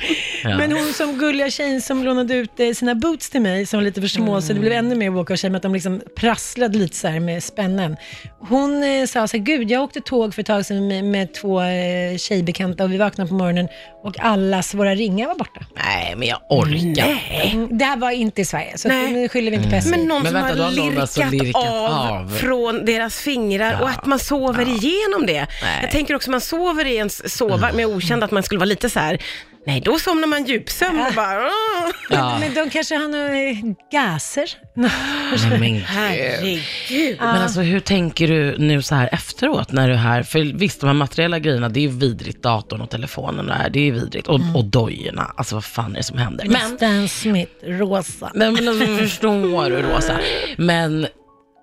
Ja. 0.45 0.57
Men 0.59 0.73
hon 0.73 0.93
som 0.93 1.19
gulliga 1.19 1.51
tjejen 1.51 1.81
som 1.81 2.05
lånade 2.05 2.35
ut 2.35 2.61
eh, 2.61 2.71
sina 2.73 2.95
boots 2.95 3.31
till 3.31 3.41
mig, 3.41 3.67
som 3.67 3.79
var 3.79 3.85
lite 3.85 4.01
för 4.01 4.09
små, 4.09 4.41
så 4.43 4.53
det 4.53 4.61
blev 4.61 4.73
ännu 4.73 4.95
mer 4.95 5.11
walk 5.11 5.31
of 5.31 5.39
shame, 5.41 5.57
att 5.57 5.63
de 5.63 5.73
liksom 5.75 6.01
prasslade 6.17 6.79
lite 6.79 6.97
så 6.97 7.09
här 7.09 7.21
med 7.21 7.43
spännen. 7.45 7.97
Hon 8.41 8.83
eh, 8.83 9.07
sa 9.07 9.29
så 9.29 9.37
här, 9.37 9.45
gud, 9.45 9.71
jag 9.71 9.83
åkte 9.83 10.01
tåg 10.01 10.35
för 10.35 10.41
ett 10.41 10.47
tag 10.47 10.67
sedan 10.67 10.89
med, 10.89 11.05
med 11.05 11.35
två 11.35 11.63
eh, 11.63 12.17
tjejbekanta 12.19 12.85
och 12.85 12.93
vi 12.93 12.97
vaknade 12.99 13.29
på 13.29 13.35
morgonen 13.35 13.69
och 14.03 14.21
allas 14.21 14.75
våra 14.75 14.95
ringar 14.95 15.29
var 15.29 15.35
borta. 15.35 15.61
Nej, 15.77 16.15
men 16.17 16.29
jag 16.29 16.39
orkar. 16.51 17.19
Mm, 17.53 17.79
det 17.79 17.85
här 17.85 17.97
var 17.97 18.11
inte 18.11 18.41
i 18.41 18.45
Sverige, 18.45 18.79
så 18.79 18.89
Nej. 18.89 19.13
nu 19.13 19.29
skyller 19.29 19.51
vi 19.51 19.57
inte 19.57 19.71
på 19.71 19.77
SJ. 19.77 19.91
Men 19.91 20.01
någon 20.01 20.23
Men 20.23 20.33
som 20.33 20.41
vänta, 20.41 20.55
då 20.57 20.63
har 20.63 20.71
har 20.71 20.77
lirkat, 20.77 21.01
alltså 21.01 21.23
lirkat 21.31 21.65
av, 21.65 21.91
av. 21.93 22.37
från 22.41 22.85
deras 22.85 23.17
fingrar 23.19 23.73
och 23.83 23.89
Ja. 23.89 23.93
att 23.99 24.07
man 24.07 24.19
sover 24.19 24.69
igenom 24.69 25.27
det. 25.27 25.42
Nej. 25.63 25.79
Jag 25.83 25.91
tänker 25.91 26.15
också 26.15 26.31
man 26.31 26.41
sover 26.41 26.85
i 26.85 26.95
ens 26.97 27.37
sovvagn 27.37 27.77
med 27.77 27.87
okänd 27.87 28.25
att 28.25 28.31
man 28.31 28.43
skulle 28.43 28.59
vara 28.59 28.67
lite 28.69 28.91
så 28.91 29.01
här. 29.01 29.19
nej 29.67 29.81
då 29.81 29.99
somnar 29.99 30.29
man 30.29 30.45
djupsömn 30.45 31.01
och 31.01 31.15
bara, 31.15 31.45
"Åh." 31.47 31.91
Ja. 32.11 32.39
Men 32.41 32.55
de 32.55 32.71
kanske 32.71 32.95
har 32.97 33.09
några 33.09 33.37
eh, 33.41 33.57
gaser. 33.93 34.51
Nej, 34.75 34.91
men 35.61 35.75
gud. 35.75 35.83
herregud. 35.83 37.17
Men 37.21 37.43
alltså 37.43 37.61
hur 37.61 37.81
tänker 37.81 38.29
du 38.29 38.59
nu 38.59 38.83
så 38.83 38.95
här 38.95 39.09
efteråt 39.13 39.73
när 39.73 39.89
du 39.89 39.95
är 39.95 39.99
här? 39.99 40.23
För 40.23 40.59
visst, 40.59 40.81
de 40.81 40.87
här 40.87 40.95
materiella 40.95 41.39
grejerna, 41.39 41.69
det 41.69 41.81
är 41.81 41.83
ju 41.83 41.89
vidrigt. 41.99 42.43
Datorn 42.43 42.81
och 42.81 42.91
telefonen 42.91 43.41
och 43.41 43.47
det 43.47 43.53
här, 43.63 43.71
det 43.71 43.89
är 43.89 43.93
vidrigt. 43.93 44.29
Och, 44.29 44.41
och 44.55 44.65
dojorna, 44.65 45.33
alltså 45.37 45.55
vad 45.55 45.65
fan 45.65 45.93
är 45.93 45.97
det 45.97 46.03
som 46.03 46.19
händer? 46.19 46.47
Men, 46.49 46.77
Stan 46.77 47.09
Smith, 47.09 47.53
rosa. 47.67 48.31
nej, 48.35 48.51
men 48.51 48.69
alltså, 48.69 48.87
förstår 48.97 49.71
du 49.71 49.83
Rosa? 49.83 50.19
Men 50.57 51.07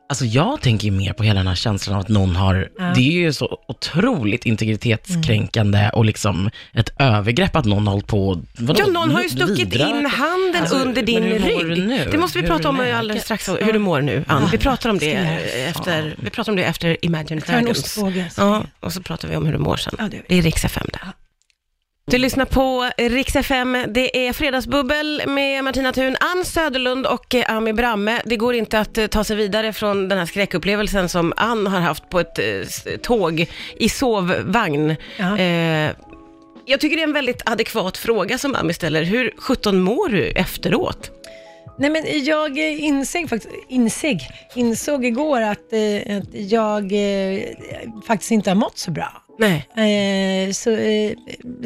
Alltså 0.09 0.25
jag 0.25 0.61
tänker 0.61 0.85
ju 0.85 0.91
mer 0.91 1.13
på 1.13 1.23
hela 1.23 1.39
den 1.39 1.47
här 1.47 1.55
känslan 1.55 1.95
av 1.95 2.01
att 2.01 2.07
någon 2.07 2.35
har, 2.35 2.69
det 2.95 2.99
är 2.99 3.11
ju 3.11 3.33
så 3.33 3.59
otroligt 3.67 4.45
integritetskränkande 4.45 5.89
och 5.93 6.05
liksom 6.05 6.49
ett 6.73 6.89
övergrepp 6.99 7.55
att 7.55 7.65
någon 7.65 7.87
har 7.87 7.93
hållit 7.93 8.07
på 8.07 8.41
vadå, 8.57 8.79
Ja, 8.79 8.91
någon 8.91 9.11
har 9.11 9.21
ju 9.23 9.29
stuckit 9.29 9.75
in 9.75 10.05
handen 10.05 10.61
Alltså, 10.61 10.75
under 10.77 11.01
din 11.01 11.23
men 11.23 11.41
hur 11.43 11.53
mår 11.53 11.63
rygg. 11.63 11.77
du 11.77 11.87
nu? 11.87 12.07
Det 12.11 12.17
måste 12.17 12.37
vi 12.37 12.41
Hur 12.41 12.49
prata 12.55 12.69
om 12.69 12.79
alldeles 12.95 13.23
strax, 13.23 13.49
hur 13.49 13.73
du 13.73 13.79
mår 13.79 14.01
nu, 14.01 14.25
Ann. 14.27 14.49
Vi 14.51 14.57
pratar 14.57 14.89
om 14.89 14.97
det 14.97 15.11
efter, 15.69 16.15
vi 16.23 16.29
pratar 16.29 16.51
om 16.51 16.55
det 16.55 16.63
efter 16.63 17.05
Imagine 17.05 17.39
Dragons. 17.47 17.99
Ja, 18.37 18.63
och 18.79 18.93
så 18.93 19.01
pratar 19.01 19.27
vi 19.27 19.35
om 19.35 19.45
hur 19.45 19.53
du 19.53 19.59
mår 19.59 19.77
sen. 19.77 19.95
Ja, 19.99 20.09
det 20.27 20.37
är 20.37 20.41
Rix 20.41 20.65
FM 20.65 20.87
där. 20.93 21.01
Du 22.11 22.17
lyssnar 22.17 22.45
på 22.45 22.89
Rix 22.97 23.35
FM. 23.35 23.77
Det 23.87 24.27
är 24.27 24.33
Fredagsbubbel 24.33 25.23
med 25.27 25.63
Martina 25.63 25.93
Thun, 25.93 26.15
Ann 26.19 26.45
Söderlund 26.45 27.05
och 27.05 27.35
eh, 27.35 27.55
Ami 27.55 27.73
Bramme. 27.73 28.21
Det 28.25 28.35
går 28.35 28.55
inte 28.55 28.79
att 28.79 28.97
eh, 28.97 29.07
ta 29.07 29.23
sig 29.23 29.35
vidare 29.35 29.73
från 29.73 30.09
den 30.09 30.17
här 30.17 30.25
skräckupplevelsen 30.25 31.09
som 31.09 31.33
Ann 31.37 31.67
har 31.67 31.79
haft 31.79 32.09
på 32.09 32.19
ett 32.19 32.39
eh, 32.39 32.95
tåg 33.01 33.45
i 33.79 33.89
sovvagn. 33.89 34.95
Eh, 35.19 35.91
jag 36.65 36.79
tycker 36.79 36.95
det 36.95 37.01
är 37.01 37.07
en 37.07 37.13
väldigt 37.13 37.49
adekvat 37.49 37.97
fråga 37.97 38.37
som 38.37 38.55
Ami 38.55 38.73
ställer. 38.73 39.03
Hur 39.03 39.33
17 39.37 39.81
mår 39.81 40.09
du 40.09 40.27
efteråt? 40.29 41.11
Nej, 41.77 41.89
men 41.89 42.03
jag 42.25 42.57
insåg 42.57 43.29
faktiskt, 43.29 43.53
insåg, 43.67 44.17
insåg 44.55 45.05
igår 45.05 45.41
att, 45.41 45.73
att 46.09 46.33
jag 46.33 46.91
faktiskt 48.07 48.31
inte 48.31 48.49
har 48.49 48.55
mått 48.55 48.77
så 48.77 48.91
bra. 48.91 49.28
Nej. 49.39 49.67
Eh, 49.75 50.51
så, 50.51 50.71
eh, 50.71 51.13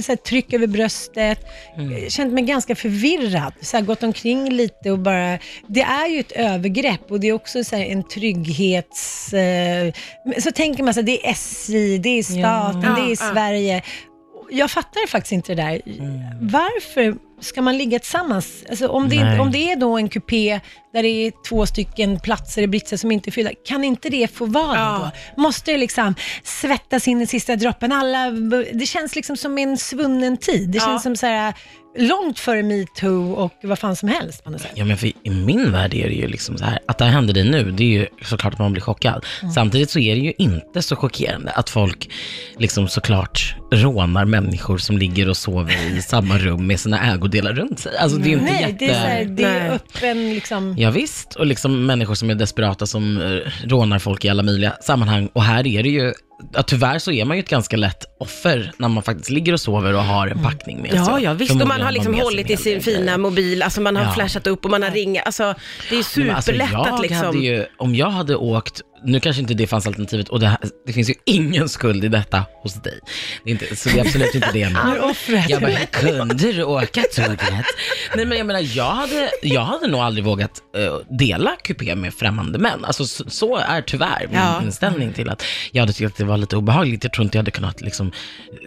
så 0.02 0.12
här, 0.12 0.16
tryck 0.16 0.54
över 0.54 0.68
bröstet, 0.68 1.40
mm. 1.78 2.10
känt 2.10 2.34
mig 2.34 2.44
ganska 2.44 2.76
förvirrad. 2.76 3.54
Så 3.62 3.78
här, 3.78 3.84
gått 3.84 4.04
omkring 4.04 4.50
lite 4.50 4.92
och 4.92 5.00
bara... 5.00 5.40
Det 5.68 5.82
är 5.82 6.08
ju 6.08 6.20
ett 6.20 6.32
övergrepp 6.32 7.12
och 7.12 7.20
det 7.20 7.28
är 7.28 7.34
också 7.34 7.64
så 7.64 7.76
här, 7.76 7.86
en 7.86 8.04
trygghets... 8.04 9.34
Eh, 9.34 9.94
så 10.40 10.52
tänker 10.52 10.84
man 10.84 10.94
så 10.94 11.00
här, 11.00 11.06
det 11.06 11.28
är 11.28 11.32
SJ, 11.32 11.98
det 11.98 12.10
är 12.10 12.24
staten, 12.24 12.82
Ja. 12.84 12.96
det 12.96 13.02
är 13.02 13.04
Ja, 13.04 13.10
ja. 13.10 13.34
Sverige. 13.34 13.82
Jag 14.52 14.72
fattar 14.72 15.08
faktiskt 15.08 15.32
inte 15.32 15.56
det 15.56 15.62
där. 15.62 15.82
Varför 16.42 17.16
ska 17.44 17.62
man 17.62 17.78
ligga 17.78 18.00
tillsammans? 18.00 18.64
Alltså, 18.70 18.88
om, 18.88 19.10
det, 19.10 19.24
Nej. 19.24 19.40
om 19.40 19.52
det 19.52 19.72
är 19.72 19.76
då 19.76 19.98
en 19.98 20.10
kupé 20.10 20.60
där 20.94 21.04
det 21.04 21.10
är 21.10 21.32
två 21.50 21.66
stycken 21.66 22.20
platser 22.20 22.62
i 22.62 22.68
britsen 22.68 22.98
som 22.98 23.12
inte 23.12 23.30
är 23.30 23.32
fyllda, 23.32 23.52
kan 23.68 23.84
inte 23.84 24.10
det 24.10 24.28
få 24.36 24.46
vara 24.46 24.76
Ja. 24.78 25.12
då? 25.36 25.42
Måste 25.42 25.72
det 25.72 25.78
liksom 25.78 26.16
svettas 26.44 27.08
in 27.08 27.22
i 27.22 27.28
sista 27.28 27.56
droppen? 27.56 27.92
Alla, 27.92 28.32
det 28.74 28.86
känns 28.86 29.16
liksom 29.16 29.38
som 29.38 29.58
en 29.58 29.78
svunnen 29.78 30.38
tid. 30.38 30.70
Det 30.70 30.78
Ja. 30.78 30.86
känns 30.86 31.04
som 31.04 31.16
så 31.16 31.26
här, 31.26 31.54
långt 31.98 32.40
före 32.40 32.64
metoo 32.64 33.34
och 33.34 33.54
vad 33.64 33.80
fan 33.80 33.96
som 33.96 34.10
helst 34.10 34.44
på 34.44 34.50
något 34.50 34.62
sätt. 34.62 34.72
Ja, 34.76 34.86
men 34.86 34.98
för 34.98 35.08
i 35.08 35.30
min 35.30 35.72
värld 35.72 35.94
är 35.94 36.08
det 36.08 36.16
ju 36.16 36.28
liksom 36.28 36.58
så 36.58 36.66
här, 36.66 36.80
att 36.88 36.98
det 36.98 37.06
här 37.06 37.12
händer 37.12 37.34
dig 37.34 37.44
nu, 37.50 37.72
det 37.72 37.84
är 37.84 37.88
ju 37.88 38.08
såklart 38.24 38.54
att 38.54 38.60
man 38.60 38.72
blir 38.72 38.82
chockad. 38.82 39.26
Samtidigt 39.56 39.90
så 39.90 40.00
är 40.00 40.16
det 40.16 40.22
ju 40.22 40.34
inte 40.38 40.82
så 40.82 40.96
chockerande 40.96 41.52
att 41.52 41.70
folk 41.70 42.10
liksom 42.58 42.88
såklart 42.88 43.56
rånar 43.76 44.26
människor 44.26 44.78
som 44.78 44.98
ligger 44.98 45.30
och 45.30 45.38
sover 45.38 45.98
i 45.98 46.02
samma 46.02 46.38
rum 46.38 46.68
med 46.68 46.80
sina 46.80 47.14
ägodelar 47.14 47.54
runt 47.54 47.80
sig. 47.80 47.98
Alltså 47.98 48.18
det 48.18 48.30
är 48.30 48.34
inte 48.34 48.46
Nej, 48.46 48.62
jätte... 48.62 48.76
det 48.86 48.86
är, 48.86 48.94
så 48.94 49.00
här, 49.08 49.26
det 49.26 49.44
är 49.44 49.60
Nej. 49.60 49.70
öppen 49.70 50.34
liksom... 50.34 50.76
Ja, 50.78 50.92
visst, 50.92 51.36
och 51.36 51.46
liksom 51.46 51.86
människor 51.86 52.16
som 52.16 52.30
är 52.30 52.36
desperata 52.36 52.86
som 52.86 53.18
eh, 53.22 53.68
rånar 53.68 54.00
folk 54.00 54.26
i 54.26 54.30
alla 54.30 54.44
möjliga 54.44 54.74
sammanhang. 54.82 55.30
Och 55.34 55.44
här 55.44 55.68
är 55.68 55.84
det 55.84 55.90
ju, 55.90 56.14
ja, 56.54 56.64
tyvärr 56.64 57.00
så 57.00 57.12
är 57.12 57.26
man 57.26 57.38
ju 57.38 57.44
ett 57.44 57.50
ganska 57.50 57.78
lätt 57.78 58.06
offer 58.20 58.72
när 58.78 58.88
man 58.88 59.04
faktiskt 59.04 59.30
ligger 59.30 59.54
och 59.54 59.60
sover 59.62 59.94
och 59.94 60.04
har 60.04 60.28
en 60.28 60.44
packning 60.44 60.82
med 60.82 60.92
sig. 60.92 61.00
Ja, 61.00 61.20
ja 61.20 61.34
visst. 61.34 61.52
Och 61.62 61.68
man 61.68 61.82
har 61.82 61.92
liksom 61.92 62.14
hållit 62.14 62.50
i 62.50 62.58
sin 62.58 62.82
fina 62.82 63.18
mobil, 63.18 63.62
alltså 63.64 63.82
man 63.82 63.96
har 63.96 64.04
Ja. 64.04 64.12
flashat 64.12 64.48
upp 64.48 64.66
och 64.66 64.72
man 64.72 64.84
har 64.84 64.92
ringat. 64.92 65.26
Alltså, 65.26 65.56
det 65.90 65.96
är 65.96 66.20
ju 66.20 66.24
Nej, 66.26 66.36
alltså, 66.36 66.52
superlätt 66.52 66.72
jag 66.72 66.88
att 66.88 67.02
liksom... 67.02 67.18
Hade 67.26 67.38
ju, 67.38 67.66
om 67.78 67.96
jag 67.96 68.10
hade 68.10 68.36
åkt, 68.36 68.82
nu 69.06 69.20
kanske 69.20 69.42
inte 69.42 69.54
det 69.54 69.68
fanns 69.68 69.88
alternativet 69.88 70.30
och 70.30 70.40
det, 70.40 70.48
här, 70.48 70.58
det 70.88 70.94
finns 70.94 71.10
ju 71.10 71.14
ingen 71.26 71.70
skuld 71.70 72.04
i 72.06 72.08
detta 72.08 72.46
hos 72.64 72.74
dig. 72.74 73.00
Det 73.44 73.50
är 73.50 73.52
inte, 73.52 73.76
så 73.76 73.90
det 73.90 74.00
är 74.00 74.02
absolut 74.06 74.36
inte 74.36 74.52
det 74.54 74.76
offret. 75.04 75.50
Jag 75.50 75.62
bara, 75.62 75.72
kunde 75.92 76.34
du 76.52 76.64
åka 76.64 77.04
tåget? 77.16 77.66
Nej 78.16 78.26
men 78.26 78.38
jag 78.38 78.48
menar, 78.48 78.62
jag 78.78 78.92
hade, 78.92 79.30
jag 79.42 79.62
hade 79.62 79.88
nog 79.88 80.02
aldrig 80.02 80.26
vågat 80.26 80.52
eh, 80.78 81.16
dela 81.18 81.52
kupé 81.64 81.96
med 81.96 82.14
främmande 82.14 82.60
män. 82.60 82.86
Alltså 82.86 83.06
så, 83.06 83.24
så 83.30 83.58
är 83.58 83.82
tyvärr 83.82 84.28
min 84.30 84.40
Ja. 84.40 84.62
inställning 84.64 85.14
till 85.14 85.30
att 85.30 85.44
jag 85.72 85.82
hade 85.82 85.94
tyckt 85.94 86.12
att 86.12 86.18
det 86.18 86.24
var 86.26 86.38
lite 86.38 86.58
obehagligt. 86.58 87.04
Jag 87.04 87.14
tror 87.14 87.24
inte 87.26 87.38
jag 87.38 87.42
hade 87.42 87.52
kunnat 87.52 87.82
liksom, 87.82 88.12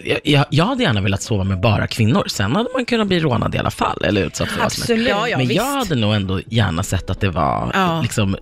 jag, 0.04 0.20
jag, 0.24 0.44
jag 0.50 0.64
hade 0.64 0.82
gärna 0.82 1.00
velat 1.00 1.22
sova 1.22 1.44
med 1.44 1.60
bara 1.60 1.86
kvinnor. 1.86 2.24
Sen 2.28 2.56
hade 2.56 2.68
man 2.74 2.84
kunnat 2.84 3.06
bli 3.06 3.20
rånad 3.20 3.54
i 3.54 3.58
alla 3.58 3.70
fall, 3.70 4.04
eller 4.04 4.24
utsatt 4.26 4.48
för 4.48 4.60
vad 4.60 4.72
som 4.72 4.96
helst. 4.96 5.36
Men 5.36 5.54
jag 5.54 5.64
hade 5.64 5.94
nog 5.94 6.14
ändå 6.14 6.40
gärna 6.46 6.82
sett 6.82 7.10
att 7.10 7.20
det 7.20 7.30
var 7.30 7.70
Ja. 7.74 8.00
liksom 8.02 8.36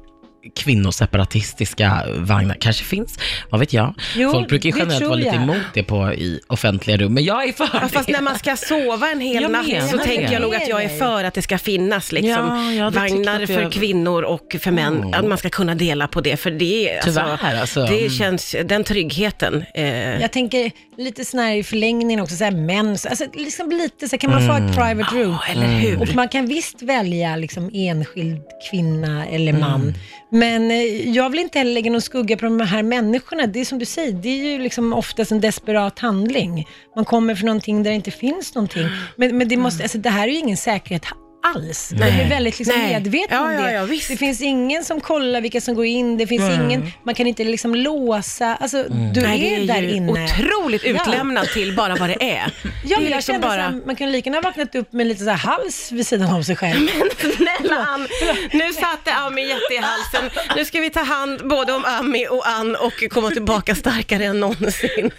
kvinnoseparatistiska 0.56 2.02
vagnar. 2.18 2.54
Kanske 2.60 2.84
finns, 2.84 3.18
vad 3.50 3.60
vet 3.60 3.72
jag. 3.72 3.94
Jo, 4.16 4.32
Folk 4.32 4.48
brukar 4.48 4.70
ju 4.70 4.76
generellt 4.78 5.04
vara 5.04 5.14
lite 5.14 5.30
emot 5.36 5.56
det 5.74 5.82
på 5.82 6.12
i 6.12 6.40
offentliga 6.46 6.96
rum, 6.96 7.14
men 7.14 7.24
jag 7.24 7.48
är 7.48 7.52
för 7.52 7.68
Ja, 7.72 7.80
det. 7.80 7.88
fast 7.88 8.08
när 8.08 8.20
man 8.20 8.38
ska 8.38 8.56
sova 8.56 9.10
en 9.10 9.20
hel 9.20 9.42
Jag 9.42 9.50
natt 9.50 9.66
menar 9.66 9.88
så 9.88 9.98
tänker 9.98 10.32
jag 10.32 10.42
nog 10.42 10.54
att 10.54 10.68
jag 10.68 10.84
är 10.84 10.88
för 10.98 11.24
att 11.24 11.34
det 11.34 11.42
ska 11.42 11.58
finnas 11.58 12.12
liksom, 12.12 12.74
Ja, 12.78 12.90
vagnar 12.90 13.46
för 13.46 13.60
jag- 13.62 13.72
kvinnor 13.72 14.22
och 14.22 14.56
för 14.60 14.70
män. 14.70 14.96
Mm. 14.96 15.14
Att 15.14 15.24
man 15.26 15.38
ska 15.38 15.50
kunna 15.50 15.74
dela 15.74 16.08
på 16.08 16.20
det, 16.20 16.36
för 16.36 16.50
det 16.50 16.88
är 16.96 17.02
Tyvärr, 17.02 17.60
alltså. 17.60 17.80
det 17.86 17.98
Mm. 17.98 18.10
känns, 18.10 18.56
den 18.64 18.84
tryggheten. 18.84 19.64
Eh, 19.74 19.84
Jag 20.20 20.32
tänker 20.32 20.70
lite 20.98 21.24
sån 21.24 21.40
här 21.40 21.54
i 21.54 21.62
förlängningen 21.62 22.20
också, 22.20 22.36
så 22.36 22.44
här 22.44 22.50
mens, 22.50 23.06
alltså 23.06 23.24
liksom 23.34 23.70
lite 23.70 24.08
så 24.08 24.12
här, 24.16 24.18
kan 24.18 24.30
man 24.30 24.46
få 24.46 24.52
Mm. 24.52 24.66
ett 24.66 24.76
private 24.76 25.14
room? 25.16 25.36
Ja, 25.46 25.52
eller 25.52 25.66
hur? 25.66 26.00
Och 26.02 26.14
man 26.14 26.28
kan 26.28 26.46
visst 26.46 26.82
välja 26.82 27.36
liksom 27.36 27.70
enskild 27.74 28.40
kvinna 28.70 29.26
eller 29.26 29.52
Mm. 29.52 29.94
Men 30.34 30.70
eh, 30.70 31.10
jag 31.10 31.30
vill 31.30 31.40
inte 31.40 31.58
heller 31.58 31.72
lägga 31.72 31.90
någon 31.90 32.00
skugga 32.00 32.36
på 32.36 32.44
de 32.44 32.60
här 32.60 32.82
människorna. 32.82 33.46
Det 33.46 33.60
är 33.60 33.64
som 33.64 33.78
du 33.78 33.84
säger, 33.84 34.12
det 34.12 34.28
är 34.28 34.52
ju 34.52 34.58
liksom 34.58 34.92
oftast 34.92 35.32
en 35.32 35.40
desperat 35.40 35.98
handling. 35.98 36.68
Man 36.96 37.04
kommer 37.04 37.34
från 37.34 37.46
någonting 37.46 37.82
där 37.82 37.90
det 37.90 37.94
inte 37.94 38.10
finns 38.10 38.54
någonting. 38.54 38.88
Men, 39.16 39.38
men 39.38 39.48
det, 39.48 39.56
måste, 39.56 39.82
alltså, 39.82 39.98
det 39.98 40.10
här 40.10 40.28
är 40.28 40.32
ju 40.32 40.38
ingen 40.38 40.56
säkerhet 40.56 41.04
alls. 41.44 41.88
De 41.88 42.02
är 42.02 42.28
väldigt 42.28 42.58
liksom 42.58 42.78
Nej. 42.78 42.92
medvetna 42.94 43.36
Ja, 43.36 43.44
om 43.44 43.52
ja, 43.52 43.60
det. 43.62 43.72
ja, 43.72 43.84
visst. 43.84 44.08
det 44.08 44.16
finns 44.16 44.40
ingen 44.42 44.84
som 44.84 45.00
kollar 45.00 45.40
vilka 45.40 45.60
som 45.60 45.74
går 45.74 45.84
in, 45.86 46.16
det 46.18 46.26
finns 46.26 46.54
ingen, 46.54 46.92
man 47.02 47.14
kan 47.14 47.26
inte 47.26 47.44
liksom 47.44 47.74
låsa, 47.74 48.56
alltså 48.56 48.82
du 49.12 49.20
Nej, 49.20 49.54
är, 49.54 49.60
det 49.60 49.66
där 49.66 49.82
inne. 49.82 50.12
otroligt 50.24 50.84
Ja. 50.84 50.90
utlämnad 50.90 51.46
till 51.48 51.76
bara 51.76 51.94
vad 51.96 52.08
det 52.08 52.22
är. 52.36 52.52
Ja, 52.62 52.70
det 52.84 52.96
men 52.96 53.12
är 53.12 53.16
liksom 53.16 53.40
bara... 53.40 53.62
här, 53.62 53.80
man 53.86 53.96
kan 53.96 54.12
lika 54.12 54.30
gärna 54.30 54.40
vaknat 54.40 54.74
upp 54.74 54.92
med 54.92 55.06
lite 55.06 55.24
så 55.24 55.30
hals 55.30 55.92
vid 55.92 56.06
sidan 56.06 56.34
av 56.34 56.42
sig 56.42 56.56
själv. 56.56 56.88
Snälla 57.36 57.76
Ann, 57.76 58.08
nu 58.52 58.72
satte 58.72 59.14
Ami 59.14 59.48
jätte 59.48 59.74
i 59.74 59.76
halsen. 59.76 60.30
Nu 60.56 60.64
ska 60.64 60.80
vi 60.80 60.90
ta 60.90 61.00
hand 61.00 61.48
både 61.48 61.72
om 61.72 61.84
Ami 61.84 62.26
och 62.30 62.48
Ann 62.48 62.76
och 62.76 62.92
komma 63.10 63.30
tillbaka 63.30 63.74
starkare 63.74 64.24
än 64.24 64.40
någonsin. 64.40 65.10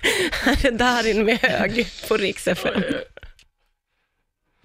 Här 0.44 0.66
är 0.66 0.72
Darin 0.72 1.26
med 1.26 1.38
hög 1.42 1.88
på 2.08 2.18
Rix 2.18 2.48
FM. 2.48 2.84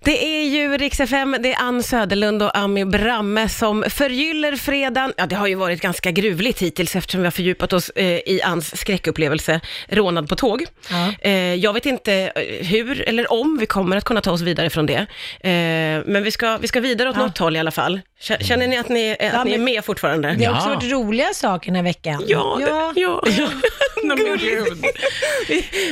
Det 0.05 0.25
är 0.25 0.45
ju 0.45 0.77
Rix 0.79 1.01
FM, 1.01 1.37
det 1.41 1.53
är 1.53 1.63
Ann 1.63 1.83
Söderlund 1.83 2.43
och 2.43 2.57
Ami 2.59 2.85
Bramme 2.85 3.49
som 3.49 3.85
förgyller 3.91 4.57
fredagen. 4.57 5.13
Ja, 5.17 5.27
det 5.27 5.37
har 5.37 5.47
ju 5.47 5.55
varit 5.55 5.81
ganska 5.81 6.11
gruvligt 6.11 6.63
hittills 6.63 6.97
eftersom 6.97 7.21
vi 7.21 7.27
har 7.27 7.31
fördjupat 7.31 7.73
oss 7.73 7.91
eh, 7.91 8.07
i 8.07 8.41
Anns 8.45 8.77
skräckupplevelse, 8.81 9.61
rånad 9.89 10.29
på 10.29 10.37
tåg. 10.37 10.65
Ja. 10.91 11.13
Eh, 11.21 11.55
jag 11.55 11.73
vet 11.73 11.87
inte 11.87 12.13
eh, 12.15 12.67
hur 12.67 13.09
eller 13.09 13.33
om 13.33 13.57
vi 13.61 13.67
kommer 13.67 13.97
att 13.97 14.05
kunna 14.05 14.21
ta 14.21 14.31
oss 14.33 14.41
vidare 14.41 14.71
från 14.71 14.87
det. 14.87 14.95
Eh, 15.41 16.03
men 16.07 16.23
vi 16.23 16.31
ska, 16.31 16.57
vi 16.59 16.69
ska 16.69 16.81
vidare 16.81 17.09
åt 17.11 17.17
Ja. 17.17 17.23
något 17.27 17.39
håll 17.39 17.57
i 17.57 17.59
alla 17.59 17.71
fall. 17.71 18.01
Känner 18.41 18.69
ni 18.69 18.79
att 18.79 18.89
ni, 18.89 19.13
att 19.13 19.19
Ja, 19.33 19.45
ni 19.45 19.55
är 19.55 19.59
med 19.59 19.85
fortfarande? 19.85 20.35
Det 20.39 20.45
har 20.45 20.55
också 20.55 20.69
Ja. 20.69 20.75
varit 20.75 20.93
roliga 20.93 21.35
saker 21.35 21.67
den 21.67 21.77
här 21.77 21.83
veckan. 21.83 22.25
Ja, 22.27 22.57
det, 22.95 23.01
ja. 23.01 23.23
Men 24.05 24.17
gud. 24.39 24.85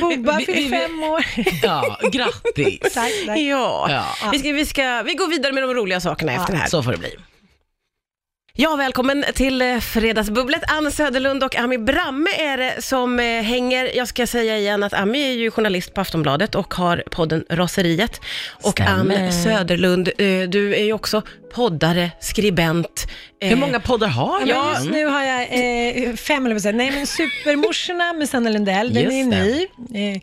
Bobba 0.01 0.39
fyller 0.39 0.69
fem 0.69 1.03
år. 1.03 1.25
Ja, 1.63 1.99
grattis. 2.11 2.79
tack, 2.93 3.11
tack. 3.25 3.37
Ja. 3.37 3.98
Ja. 4.21 4.29
Vi, 4.31 4.39
ska, 4.39 4.51
vi, 4.51 4.65
ska, 4.65 5.01
vi 5.01 5.13
går 5.13 5.27
vidare 5.27 5.53
med 5.53 5.63
de 5.63 5.73
roliga 5.73 5.99
sakerna 5.99 6.31
efter 6.33 6.53
det 6.53 6.59
här. 6.59 6.67
Så 6.67 6.83
får 6.83 6.91
det 6.91 6.97
bli. 6.97 7.15
Ja, 8.61 8.75
välkommen 8.75 9.25
till 9.35 9.61
eh, 9.61 9.79
Fredagsbubblet. 9.79 10.63
Ann 10.71 10.91
Söderlund 10.91 11.43
och 11.43 11.55
Ami 11.55 11.77
Bramme 11.77 12.29
är 12.37 12.57
det 12.57 12.81
som 12.81 13.19
eh, 13.19 13.25
hänger. 13.25 13.95
Jag 13.97 14.07
ska 14.07 14.27
säga 14.27 14.57
igen 14.57 14.83
att 14.83 14.93
Ami 14.93 15.23
är 15.31 15.37
ju 15.37 15.51
journalist 15.51 15.93
på 15.93 16.01
Aftonbladet 16.01 16.55
och 16.55 16.73
har 16.73 17.03
podden 17.11 17.45
Raseriet. 17.49 18.21
Och 18.63 18.71
Stämmer. 18.71 19.25
Ann 19.25 19.33
Söderlund, 19.33 20.07
eh, 20.07 20.49
du 20.49 20.75
är 20.75 20.83
ju 20.83 20.93
också 20.93 21.21
poddare, 21.53 22.11
skribent. 22.19 23.07
Hur 23.41 23.55
många 23.55 23.79
poddar 23.79 24.07
har 24.07 24.41
vi? 24.45 24.49
Ja, 24.49 24.73
just 24.73 24.91
nu 24.91 25.05
har 25.05 25.23
jag 25.23 25.41
eh, 25.41 26.15
fem, 26.15 26.45
eller 26.45 26.55
vad 26.55 26.61
säger 26.61 26.77
Nej, 26.77 26.91
men 26.91 27.07
Supermorsorna 27.07 28.13
med 28.13 28.29
Sanna 28.29 28.49
Lundell, 28.49 28.93
den 28.93 29.03
Just 29.03 29.13
är 29.13 29.43
det. 29.43 29.43
ny. 29.89 30.21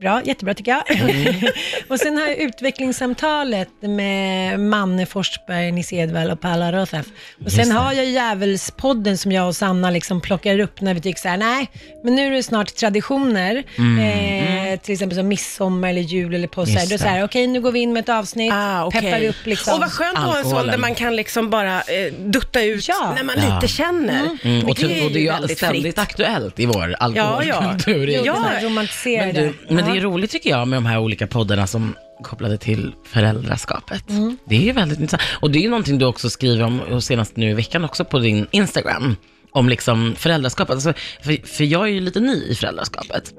Bra, 0.00 0.22
jättebra 0.24 0.54
tycker 0.54 0.70
jag. 0.72 0.82
och 1.88 1.98
sen 2.00 2.16
har 2.16 2.26
jag 2.26 2.36
utvecklingssamtalet 2.36 3.68
med 3.80 4.60
Manne 4.60 5.06
Forsberg, 5.06 5.72
Nisse 5.72 5.94
Edwall 5.96 6.30
och 6.30 6.40
Paula 6.40 6.72
Rothaf. 6.72 7.06
Och 7.44 7.52
sen 7.52 7.70
har 7.70 7.92
jag 7.92 8.04
Djävulspodden 8.06 9.18
som 9.18 9.32
jag 9.32 9.46
och 9.48 9.56
Sanna 9.56 9.90
liksom 9.90 10.20
plockar 10.20 10.58
upp 10.58 10.80
när 10.80 10.94
vi 10.94 11.00
tycker 11.00 11.20
så 11.20 11.28
här, 11.28 11.36
nej, 11.36 11.70
men 12.04 12.14
nu 12.14 12.26
är 12.26 12.30
det 12.30 12.42
snart 12.42 12.74
traditioner, 12.74 13.56
eh, 13.56 14.80
till 14.80 14.92
exempel 14.92 15.18
som 15.18 15.28
midsommar 15.28 15.88
eller 15.88 16.00
jul 16.02 16.34
eller 16.34 16.48
påsk. 16.48 16.90
Då 16.90 16.98
så 16.98 17.04
här, 17.04 17.24
okej, 17.24 17.46
nu 17.46 17.60
går 17.60 17.72
vi 17.72 17.80
in 17.80 17.92
med 17.92 18.00
ett 18.00 18.08
avsnitt, 18.08 18.52
Ah, 18.54 18.84
okej. 18.84 19.00
peppar 19.00 19.24
upp 19.24 19.46
liksom. 19.46 19.74
Och 19.74 19.80
vad 19.80 19.92
skönt 19.92 20.18
att 20.18 20.24
ha 20.24 20.38
en 20.38 20.44
sån 20.44 20.66
där 20.66 20.78
man 20.78 20.94
kan 20.94 21.16
liksom 21.16 21.50
bara 21.50 21.76
eh, 21.76 22.12
dutta 22.18 22.62
ut 22.62 22.88
Ja. 22.88 23.12
när 23.16 23.24
man 23.24 23.34
Ja. 23.38 23.54
lite 23.54 23.72
känner. 23.74 24.38
Mm, 24.42 24.66
och, 24.68 24.74
Det 24.74 24.98
är 25.00 25.04
och 25.06 25.10
det 25.12 25.18
är 25.18 25.22
ju 25.22 25.30
väldigt 25.30 25.58
ständigt 25.58 25.82
fritt. 25.82 25.98
aktuellt 25.98 26.60
i 26.60 26.66
vår 26.66 26.96
alkoholkultur. 27.00 28.08
Ja, 28.08 28.22
Jo, 28.24 28.34
Ja. 28.60 28.66
romantiserade. 28.68 29.32
Men, 29.32 29.54
du, 29.68 29.74
men 29.74 29.89
det 29.92 29.98
är 29.98 30.02
roligt 30.02 30.30
tycker 30.30 30.50
jag 30.50 30.68
med 30.68 30.76
de 30.76 30.86
här 30.86 30.98
olika 30.98 31.26
poddarna 31.26 31.66
som 31.66 31.94
kopplade 32.22 32.58
till 32.58 32.94
föräldraskapet. 33.04 34.04
Det 34.44 34.56
är 34.56 34.60
ju 34.60 34.72
väldigt 34.72 35.00
intressant. 35.00 35.22
Och 35.40 35.50
det 35.50 35.58
är 35.58 35.62
ju 35.62 35.70
någonting 35.70 35.98
du 35.98 36.06
också 36.06 36.30
skriver 36.30 36.64
om, 36.64 36.80
och 36.80 37.04
senast 37.04 37.36
nu 37.36 37.50
i 37.50 37.54
veckan 37.54 37.84
också 37.84 38.04
på 38.04 38.18
din 38.18 38.46
Instagram, 38.50 39.16
om 39.52 39.68
liksom 39.68 40.14
föräldraskapet. 40.18 40.74
Alltså, 40.74 40.92
för, 41.22 41.46
för 41.46 41.64
jag 41.64 41.82
är 41.82 41.92
ju 41.92 42.00
lite 42.00 42.20
ny 42.20 42.44
i 42.44 42.54
föräldraskapet. 42.54 43.32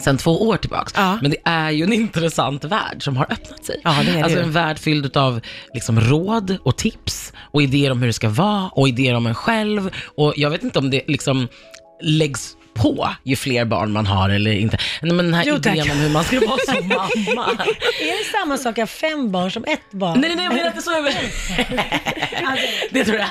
Sen 0.00 0.18
två 0.18 0.48
år 0.48 0.56
tillbaks. 0.56 0.92
Ja. 0.96 1.18
Men 1.22 1.30
det 1.30 1.36
är 1.44 1.70
ju 1.70 1.84
en 1.84 1.92
intressant 1.92 2.64
värld 2.64 3.02
som 3.02 3.16
har 3.16 3.24
öppnat 3.24 3.64
sig. 3.64 3.80
Ja, 3.84 3.96
det 4.06 4.12
det 4.12 4.22
alltså 4.22 4.38
en 4.38 4.52
värld 4.52 4.78
fylld 4.78 5.16
av 5.16 5.40
liksom, 5.74 6.00
råd 6.00 6.56
och 6.62 6.76
tips 6.76 7.32
och 7.38 7.62
idéer 7.62 7.90
om 7.90 8.00
hur 8.00 8.06
det 8.06 8.12
ska 8.12 8.28
vara 8.28 8.68
och 8.68 8.88
idéer 8.88 9.14
om 9.14 9.26
en 9.26 9.34
själv. 9.34 9.90
Och 10.16 10.34
jag 10.36 10.50
vet 10.50 10.62
inte 10.62 10.78
om 10.78 10.90
det 10.90 11.02
liksom 11.06 11.48
läggs 12.02 12.56
på 12.82 13.10
ju 13.22 13.36
fler 13.36 13.64
barn 13.64 13.92
man 13.92 14.06
har 14.06 14.30
eller 14.30 14.50
inte. 14.52 14.78
Men 15.02 15.16
den 15.16 15.34
här 15.34 15.44
Jo, 15.46 15.54
idén 15.56 15.76
tack. 15.76 15.90
om 15.92 15.98
hur 15.98 16.08
man 16.10 16.24
ska 16.24 16.40
vara 16.40 16.58
som 16.58 16.88
mamma. 16.88 17.50
Är 18.00 18.18
det 18.18 18.38
samma 18.40 18.56
sak 18.58 18.78
att 18.78 18.82
ha 18.82 18.86
fem 18.86 19.32
barn 19.32 19.50
som 19.50 19.64
ett 19.64 19.90
barn? 19.90 20.20
nej, 20.20 20.34
nej, 20.36 20.44
jag 20.44 20.54
menar 20.54 20.66
inte 20.70 20.82
så. 20.82 20.96
över- 20.98 21.14
det 22.90 23.04
tror 23.04 23.18
jag. 23.18 23.28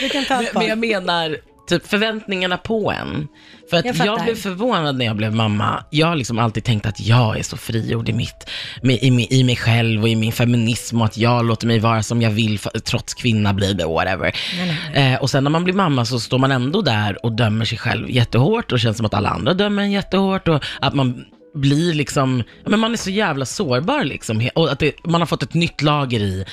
Du 0.00 0.08
kan 0.08 0.24
ta 0.24 0.34
Men, 0.36 0.44
ett 0.44 0.52
men 0.54 0.60
barn. 0.60 0.68
jag 0.68 0.78
menar, 0.78 1.36
typ 1.68 1.86
förväntningarna 1.86 2.56
på 2.56 2.92
en. 2.92 3.28
För 3.70 3.76
att 3.76 3.84
Jag 3.84 3.96
jag, 3.96 4.24
blev 4.24 4.34
förvånad 4.34 4.96
när 4.96 5.04
jag 5.04 5.16
blev 5.16 5.34
mamma. 5.34 5.84
Jag 5.90 6.06
har 6.06 6.16
liksom 6.16 6.38
alltid 6.38 6.64
tänkt 6.64 6.86
att 6.86 7.00
jag 7.00 7.38
är 7.38 7.42
så 7.42 7.56
frigjord 7.56 8.08
i, 8.08 8.12
mitt, 8.12 8.50
i, 8.82 9.38
i 9.40 9.44
mig 9.44 9.56
själv 9.56 10.02
och 10.02 10.08
i 10.08 10.16
min 10.16 10.32
feminism 10.32 11.00
och 11.00 11.06
att 11.06 11.16
jag 11.16 11.44
låter 11.44 11.66
mig 11.66 11.78
vara 11.78 12.02
som 12.02 12.22
jag 12.22 12.30
vill 12.30 12.58
för, 12.58 12.70
trots 12.70 13.14
kvinna 13.14 13.54
blir 13.54 13.74
det, 13.74 13.84
whatever. 13.86 14.36
Nej, 14.56 14.78
nej, 14.92 15.12
Eh, 15.14 15.22
och 15.22 15.30
sen 15.30 15.44
när 15.44 15.50
man 15.50 15.64
blir 15.64 15.74
mamma 15.74 16.04
så 16.04 16.20
står 16.20 16.38
man 16.38 16.52
ändå 16.52 16.82
där 16.82 17.24
och 17.24 17.32
dömer 17.32 17.64
sig 17.64 17.78
själv 17.78 18.10
jättehårt 18.10 18.72
och 18.72 18.80
känns 18.80 18.96
som 18.96 19.06
att 19.06 19.14
alla 19.14 19.28
andra 19.28 19.54
dömer 19.54 19.82
en 19.82 19.92
jättehårt 19.92 20.48
och 20.48 20.64
att 20.80 20.94
man 20.94 21.24
blir 21.54 21.94
liksom, 21.94 22.42
men 22.66 22.80
man 22.80 22.92
är 22.92 22.96
så 22.96 23.10
jävla 23.10 23.46
sårbar 23.46 24.04
liksom. 24.04 24.48
Och 24.54 24.72
att 24.72 24.78
det, 24.78 24.94
man 25.04 25.20
har 25.20 25.26
fått 25.26 25.42
ett 25.42 25.54
nytt 25.54 25.82
lager 25.82 26.20
i 26.20 26.44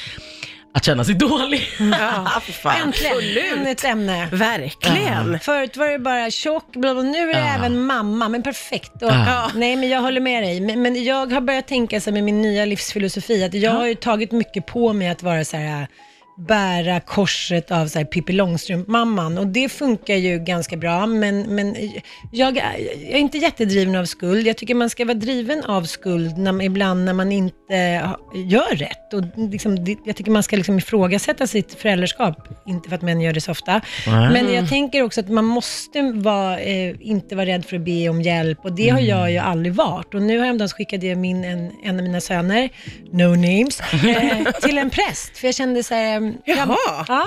att 0.74 0.86
känna 0.86 1.04
sig 1.04 1.16
dålig. 1.16 1.68
Ja, 1.80 2.42
för 2.42 2.52
fan. 2.54 2.82
Äntligen, 2.82 3.68
ett 3.68 3.84
ämne. 3.86 4.28
Verkligen. 4.32 5.40
Förut 5.40 5.78
var 5.78 5.88
det 5.88 6.00
bara 6.00 6.32
tjock, 6.32 6.72
bla 6.76 6.94
bla, 6.94 7.04
nu 7.04 7.18
är 7.30 7.34
det 7.34 7.40
Ja. 7.40 7.56
även 7.56 7.86
mamma, 7.86 8.30
men 8.30 8.44
perfekt. 8.44 9.02
Och, 9.02 9.12
Ja. 9.12 9.52
Nej, 9.56 9.76
men 9.76 9.90
jag 9.90 10.02
håller 10.02 10.22
med 10.22 10.44
dig. 10.44 10.62
Men, 10.62 10.82
men 10.82 11.04
jag 11.04 11.32
har 11.34 11.42
börjat 11.42 11.68
tänka 11.68 12.02
så 12.02 12.12
med 12.12 12.24
min 12.24 12.42
nya 12.42 12.66
livsfilosofi, 12.66 13.44
att 13.44 13.54
jag 13.54 13.72
har 13.72 13.86
ju 13.88 13.96
tagit 13.96 14.32
mycket 14.32 14.66
på 14.66 14.94
mig 14.94 15.10
att 15.10 15.24
vara 15.24 15.46
så 15.46 15.58
här 15.58 15.88
bära 16.38 17.00
korset 17.00 17.72
av 17.72 17.88
så 17.88 18.00
här 18.00 18.06
Pippi 18.06 18.34
Långstrump-mamman 18.34 19.38
och 19.38 19.48
det 19.48 19.70
funkar 19.70 20.16
ju 20.16 20.40
ganska 20.40 20.78
bra 20.78 21.06
men, 21.06 21.42
men 21.56 21.76
jag, 22.32 22.58
är- 22.58 22.64
jag 23.04 23.12
är 23.12 23.18
inte 23.20 23.38
jättedriven 23.38 23.96
av 23.96 24.06
skuld. 24.06 24.48
Jag 24.48 24.58
tycker 24.58 24.76
man 24.76 24.90
ska 24.90 25.06
vara 25.06 25.14
driven 25.14 25.64
av 25.64 25.84
skuld 25.84 26.38
när, 26.38 26.62
ibland 26.62 27.06
när 27.06 27.14
man 27.14 27.32
inte 27.32 28.12
gör 28.50 28.76
rätt. 28.76 29.14
Och 29.14 29.22
liksom, 29.52 29.86
jag 30.06 30.16
tycker 30.16 30.32
man 30.32 30.44
ska 30.44 30.56
liksom 30.56 30.78
ifrågasätta 30.78 31.48
sitt 31.48 31.74
föräldraskap, 31.74 32.48
inte 32.68 32.90
för 32.90 32.96
att 32.96 33.02
män 33.02 33.22
gör 33.22 33.34
det 33.34 33.42
så 33.42 33.52
ofta. 33.52 33.82
Nej. 34.08 34.30
Men 34.32 34.54
jag 34.54 34.70
tänker 34.70 35.02
också 35.04 35.20
att 35.20 35.30
man 35.30 35.46
måste 35.46 36.02
vara, 36.02 36.60
eh, 36.60 36.96
inte 37.00 37.36
vara 37.36 37.46
rädd 37.46 37.66
för 37.66 37.76
att 37.76 37.82
be 37.86 38.10
om 38.10 38.22
hjälp 38.22 38.60
och 38.66 38.72
det 38.76 38.90
har 38.90 39.00
jag 39.00 39.32
ju 39.32 39.38
aldrig 39.38 39.74
varit. 39.74 40.14
Och 40.14 40.22
nu 40.22 40.40
häromdagen 40.40 40.70
skickade 40.70 41.06
jag 41.08 41.18
min, 41.18 41.44
en, 41.44 41.72
en 41.84 41.98
av 41.98 42.04
mina 42.04 42.22
söner, 42.22 42.70
no 43.12 43.28
names, 43.36 43.80
eh, 43.94 44.52
till 44.62 44.78
en 44.78 44.90
präst. 44.90 45.38
För 45.38 45.48
jag 45.48 45.56
kände 45.56 45.84
så 45.84 45.94
här, 45.94 46.21
Jaha. 46.46 46.78
Ja. 47.08 47.24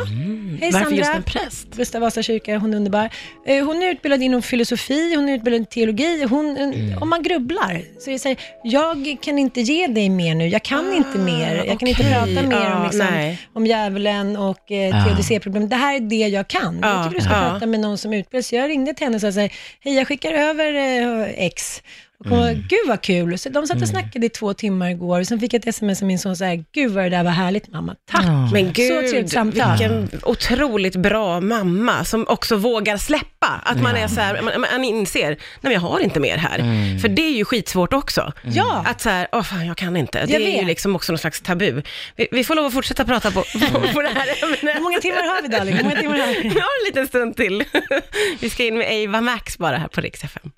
Hej 0.61 0.71
Varför 0.73 0.91
just 0.91 1.05
Sandra. 1.05 1.15
en 1.17 1.23
präst? 1.23 1.71
Gustav 1.77 2.01
Vasa 2.01 2.23
kyrka, 2.23 2.59
hon 2.59 2.73
är 2.73 2.77
underbar. 2.77 3.11
Eh, 3.47 3.65
Hon 3.65 3.83
är 3.83 3.91
utbildad 3.91 4.23
inom 4.23 4.43
filosofi, 4.43 5.15
hon 5.15 5.29
är 5.29 5.35
utbildad 5.35 5.63
i 5.63 5.65
teologi. 5.65 6.25
Hon, 6.31 6.57
Mm. 6.57 7.03
Om 7.03 7.09
man 7.11 7.23
grubblar, 7.23 7.83
så 7.99 8.11
är 8.11 8.13
det 8.13 8.19
så 8.19 8.29
här, 8.29 8.37
jag 8.63 9.17
kan 9.23 9.39
inte 9.39 9.61
ge 9.61 9.87
dig 9.87 10.09
mer 10.09 10.35
nu, 10.35 10.47
jag 10.49 10.63
kan 10.63 10.93
inte 10.95 11.19
mer. 11.19 11.65
Jag 11.67 11.79
kan 11.81 11.89
inte 11.89 12.03
okej. 12.03 12.13
prata 12.15 12.49
mer 12.49 12.57
Ja, 12.65 12.77
om, 12.77 12.83
liksom, 12.85 13.07
nej. 13.11 13.39
om 13.53 13.67
djävulen 13.67 14.37
och 14.37 14.73
eh, 14.73 14.89
Ja. 14.89 15.05
teodicéproblem. 15.05 15.69
Det 15.69 15.77
här 15.77 15.95
är 15.97 16.01
det 16.01 16.17
jag 16.17 16.49
kan. 16.49 16.79
Ja, 16.83 16.89
Jag 16.97 17.05
tycker 17.05 17.17
du 17.19 17.25
ska 17.25 17.35
ja. 17.35 17.51
prata 17.51 17.67
med 17.67 17.81
någon 17.81 17.99
som 17.99 18.13
är 18.13 18.19
utbildad. 18.19 18.45
Så 18.45 18.55
jag 18.55 18.71
ringde 18.71 18.95
till 18.95 19.07
henne 19.07 19.15
och 19.15 19.21
sa 19.21 19.33
så 19.33 19.41
här, 19.41 19.53
hej 19.81 19.95
jag 19.95 20.09
skickar 20.09 20.33
över 20.33 20.75
eh, 20.75 21.45
X. 21.47 21.83
Och 22.31 22.55
gud 22.55 22.79
vad 22.89 23.01
kul. 23.03 23.39
Så 23.39 23.49
de 23.49 23.67
satt 23.67 23.83
och 23.83 23.89
snackade 23.89 24.27
i 24.27 24.29
två 24.29 24.55
timmar 24.55 24.91
igår. 24.91 25.21
Och 25.21 25.27
sen 25.27 25.41
fick 25.41 25.55
jag 25.55 25.59
ett 25.61 25.67
sms 25.67 26.03
av 26.03 26.09
min 26.09 26.19
son 26.19 26.37
så 26.37 26.45
här, 26.45 26.65
gud 26.73 26.91
vad 26.93 27.05
det 27.05 27.09
där 27.11 27.25
var 27.25 27.31
härligt 27.31 27.69
mamma. 27.73 27.95
Tack. 28.11 28.25
Ja. 28.25 28.51
Men 28.53 28.67
Så 28.67 28.73
gud, 28.73 29.11
trevligt 29.11 29.31
samtal. 29.33 29.71
vilken 29.71 30.09
otroligt 30.23 30.97
bra 30.97 31.41
mamma 31.41 32.05
som 32.05 32.25
också 32.29 32.57
vågar 32.57 32.97
släppa. 32.97 33.61
Att 33.65 33.83
man 33.83 33.97
är 33.97 34.09
så 34.09 34.21
här, 34.21 34.43
man, 34.43 34.61
man 34.61 34.85
inser, 34.85 35.29
nej 35.29 35.39
men 35.61 35.73
jag 35.73 35.81
har 35.81 36.01
inte 36.01 36.21
mer 36.21 36.37
här. 36.37 36.59
För 37.01 37.09
det 37.09 37.23
är 37.23 37.37
ju 37.37 37.45
skitsvårt 37.45 37.93
också. 37.93 38.33
Ja. 38.45 38.85
Att 38.87 39.01
så 39.01 39.09
här, 39.11 39.29
åh 39.33 39.43
fan 39.43 39.67
jag 39.67 39.77
kan 39.77 39.97
inte. 39.97 40.27
Det 40.27 40.33
Jag 40.33 40.43
är 40.43 40.49
ju 40.51 40.57
vet. 40.59 40.67
liksom 40.67 40.97
också 40.97 41.13
någon 41.13 41.19
slags 41.19 41.41
tabu. 41.43 41.83
Vi, 42.17 42.29
vi 42.33 42.45
får 42.45 42.55
lov 42.55 42.65
att 42.67 42.73
fortsätta 42.73 43.05
prata 43.05 43.31
på, 43.31 43.43
på, 43.43 43.81
på 43.93 44.03
det 44.03 44.09
här 44.09 44.27
ämnet. 44.45 44.77
Hur 44.77 44.83
många 44.83 44.99
timmar 44.99 45.35
har 45.35 45.43
vi 45.43 45.49
Dalin? 45.49 45.75
Hur 45.77 45.85
många 45.85 45.97
timmar 45.97 46.19
har 46.19 46.27
vi? 46.27 46.41
Vi 46.43 46.49
har 46.49 46.55
en 46.55 46.87
liten 46.87 47.07
stund 47.09 47.37
till. 47.37 47.65
Vi 48.41 48.51
ska 48.51 48.65
in 48.65 48.79
med 48.79 49.09
Ava 49.09 49.21
Max 49.21 49.59
bara 49.59 49.77
här 49.77 49.89
på 49.89 50.01
Rix 50.01 50.25
FM. 50.25 50.51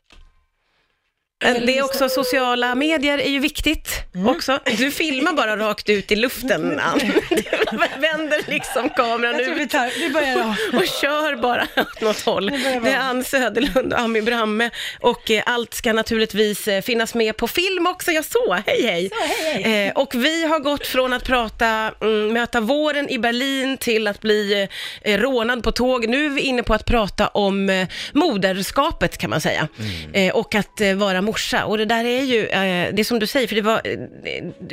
Det 1.40 1.78
är 1.78 1.84
också 1.84 2.08
sociala 2.08 2.74
medier 2.74 3.18
är 3.18 3.28
ju 3.28 3.38
viktigt 3.38 3.88
också. 4.26 4.58
Du 4.78 4.90
filmar 4.90 5.32
bara 5.32 5.56
rakt 5.56 5.88
ut 5.88 6.12
i 6.12 6.16
luften, 6.16 6.80
Ann. 6.80 6.98
Du 7.30 7.76
vänder 8.00 8.50
liksom 8.50 8.88
kameran 8.88 9.40
ut 9.40 9.70
tar, 9.70 10.00
vi 10.00 10.10
börjar 10.10 10.42
om. 10.42 10.56
och 10.78 10.86
kör 10.86 11.36
bara 11.36 11.66
åt 11.76 12.00
något 12.00 12.20
håll. 12.20 12.46
Det 12.82 12.90
är. 12.90 12.98
Ann 12.98 13.24
Söderlund 13.24 13.92
och 13.92 13.98
Ami 14.00 14.22
Bramme 14.22 14.70
och 15.00 15.30
eh, 15.30 15.42
allt 15.46 15.74
ska 15.74 15.92
naturligtvis 15.92 16.68
eh, 16.68 16.82
finnas 16.82 17.14
med 17.14 17.36
på 17.36 17.48
film 17.48 17.86
också. 17.86 18.12
Jag 18.12 18.24
så, 18.24 18.52
hej 18.66 18.82
hej. 18.82 19.10
hej, 19.20 19.62
hej. 19.62 19.86
Eh, 19.86 19.92
och 19.92 20.14
vi 20.14 20.46
har 20.46 20.58
gått 20.58 20.86
från 20.86 21.12
att 21.12 21.24
prata, 21.24 21.92
mm, 22.00 22.32
möta 22.32 22.60
våren 22.60 23.08
i 23.08 23.18
Berlin 23.18 23.76
till 23.76 24.06
att 24.06 24.20
bli 24.20 24.68
eh, 25.02 25.18
rånad 25.18 25.62
på 25.62 25.72
tåg. 25.72 26.08
Nu 26.08 26.26
är 26.26 26.30
vi 26.30 26.40
inne 26.40 26.62
på 26.62 26.74
att 26.74 26.84
prata 26.84 27.28
om 27.28 27.70
eh, 27.70 27.88
moderskapet 28.12 29.18
kan 29.18 29.30
man 29.30 29.40
säga. 29.40 29.68
Eh, 30.12 30.34
och 30.34 30.54
att 30.54 30.80
eh, 30.80 30.94
vara 30.94 31.22
morsa. 31.36 31.64
Och 31.64 31.78
det 31.78 31.84
där 31.84 32.04
är 32.04 32.22
ju, 32.22 32.46
eh, 32.46 32.94
det 32.94 33.02
är 33.02 33.04
som 33.04 33.18
du 33.18 33.26
säger, 33.26 33.48
för 33.48 33.54
det 33.54 33.62
var, 33.62 33.80
eh, 33.84 33.98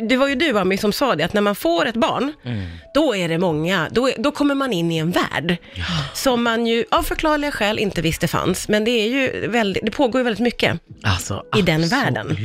det 0.10 0.18
var 0.18 0.28
ju 0.28 0.36
du 0.36 0.58
Ami 0.60 0.78
som 0.78 0.94
sa 0.94 1.16
det, 1.16 1.24
att 1.24 1.34
när 1.34 1.42
man 1.42 1.56
får 1.56 1.86
ett 1.86 1.96
barn, 1.96 2.34
då 2.94 3.16
är 3.16 3.30
det 3.30 3.38
många, 3.38 3.88
då, 3.92 4.10
är- 4.10 4.16
då 4.18 4.32
kommer 4.32 4.56
man 4.56 4.74
in 4.74 4.92
i 4.92 4.98
en 4.98 5.12
värld 5.12 5.58
som 6.14 6.44
man 6.44 6.68
ju 6.68 6.86
av 6.92 7.04
förklarliga 7.04 7.52
skäl 7.52 7.80
inte 7.80 8.02
visste 8.02 8.28
fanns. 8.28 8.68
Men 8.68 8.84
det 8.84 8.92
är 8.92 9.08
ju 9.08 9.48
väldigt, 9.48 9.86
det 9.86 9.92
pågår 9.92 10.20
ju 10.20 10.24
väldigt 10.24 10.40
mycket. 10.44 10.80
Alltså, 11.04 11.44
I 11.58 11.62
den 11.62 11.84
absolut. 11.84 11.92
världen. 12.06 12.38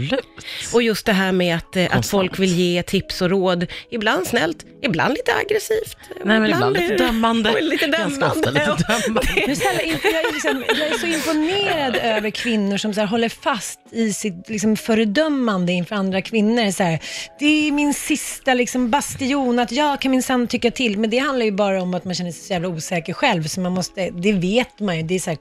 Och 0.75 0.83
just 0.83 1.07
det 1.07 1.13
här 1.13 1.33
med 1.33 1.57
att, 1.57 1.77
eh, 1.77 1.97
att 1.97 2.07
folk 2.07 2.39
vill 2.39 2.55
ge 2.55 2.83
tips 2.83 3.23
och 3.23 3.31
råd, 3.31 3.67
ibland 3.91 4.27
snällt, 4.27 4.65
ibland 4.83 5.15
lite 5.15 5.35
aggressivt. 5.35 5.97
Nej, 6.25 6.41
men 6.41 6.51
ibland 6.51 6.77
lite 6.77 6.97
dömande. 6.97 7.51
Och 7.51 7.63
lite 7.63 7.87
Ganska 7.87 8.03
dömande. 8.05 8.27
ofta 8.27 8.51
lite 8.51 8.85
dömande. 8.89 9.21
det- 9.35 9.65
jag, 9.65 10.15
är 10.15 10.33
liksom, 10.33 10.65
jag 10.69 10.89
är 10.89 10.99
så 10.99 11.07
imponerad 11.07 11.97
över 11.97 12.31
kvinnor 12.31 12.77
som 12.77 12.95
så 12.95 13.01
här, 13.01 13.07
håller 13.07 13.29
fast 13.29 13.81
i 13.93 14.13
sitt 14.13 14.49
liksom, 14.49 14.77
föredömande 14.77 15.73
inför 15.73 15.95
andra 15.97 16.23
kvinnor. 16.23 16.71
Så 16.71 16.83
här, 16.83 16.99
det 17.39 17.69
är 17.69 17.73
min 17.73 17.95
sista 17.95 18.55
liksom, 18.55 18.91
bastion, 18.91 19.59
att 19.59 19.73
jag 19.73 20.01
kan 20.01 20.11
minsann 20.11 20.47
tycka 20.47 20.71
till. 20.71 20.99
Men 20.99 21.11
det 21.11 21.19
handlar 21.19 21.45
ju 21.45 21.53
bara 21.53 21.83
om 21.83 21.95
att 21.95 22.05
man 22.05 22.15
känner 22.15 22.33
sig 22.33 22.43
så 22.43 22.53
jävla 22.53 22.69
osäker 22.69 23.13
själv, 23.13 23.43
så 23.43 23.61
man 23.61 23.73
måste, 23.73 24.11
det 24.11 24.33
vet 24.33 24.81
man 24.81 24.97
ju. 24.97 25.03
Det 25.03 25.15
är, 25.15 25.19
så 25.19 25.31
här, 25.31 25.39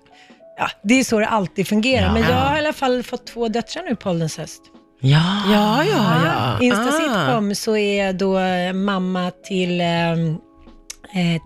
ja, 0.57 0.69
det 0.83 0.99
är 0.99 1.03
så 1.03 1.19
det 1.19 1.27
alltid 1.27 1.67
fungerar. 1.67 2.05
Ja. 2.05 2.13
Men 2.13 2.21
jag 2.23 2.35
har 2.35 2.55
i 2.55 2.59
alla 2.59 2.73
fall 2.73 3.03
fått 3.03 3.27
två 3.27 3.47
döttrar 3.47 3.83
nu 3.83 3.95
på 3.95 4.09
ålderns 4.09 4.37
höst. 4.37 4.61
Ja. 5.01 5.43
Ja, 5.51 5.83
ja, 5.83 6.16
ja. 6.59 6.65
Insta 6.65 7.37
Ah. 7.37 7.53
så 7.55 7.77
är 7.77 8.05
jag 8.05 8.15
då 8.17 8.39
eh, 8.39 8.73
mamma 8.73 9.31
till 9.47 9.81
eh, 9.81 10.11
eh, 10.11 10.17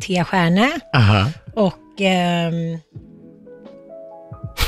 Tia 0.01 0.25
Stjärne 0.25 0.72
Aha. 0.96 1.25
och 1.56 2.01
ehm, 2.01 2.77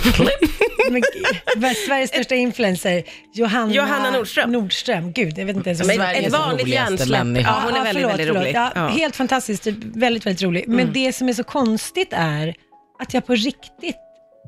men, 0.91 1.01
gud, 1.01 1.77
Sveriges 1.87 2.09
största 2.09 2.35
influencer, 2.35 3.03
Johanna, 3.33 3.73
Johanna 3.73 4.11
Nordström. 4.11 4.51
Nordström. 4.51 5.11
Gud, 5.11 5.37
jag 5.37 5.45
vet 5.45 5.55
inte 5.55 5.69
ens 5.69 5.87
Men 5.87 5.95
Sveriges 5.95 6.25
ett 6.27 6.31
vanligt 6.39 6.65
roligaste 6.65 6.93
hjärnsläpp. 6.93 7.23
människa. 7.23 7.49
Ja, 7.49 7.61
hon 7.65 7.73
är 7.75 7.83
väldigt, 7.83 7.93
förlåt, 7.93 8.11
väldigt 8.11 8.27
förlåt. 8.27 8.43
rolig. 8.43 8.55
Ja, 8.55 8.71
Ja. 8.75 8.87
Helt 8.87 9.15
fantastiskt, 9.15 9.67
väldigt, 9.83 10.25
väldigt 10.25 10.41
rolig. 10.41 10.63
Men 10.67 10.93
det 10.93 11.13
som 11.13 11.29
är 11.29 11.33
så 11.33 11.43
konstigt 11.43 12.09
är 12.11 12.55
att 12.99 13.13
jag 13.13 13.25
på 13.25 13.33
riktigt 13.33 13.95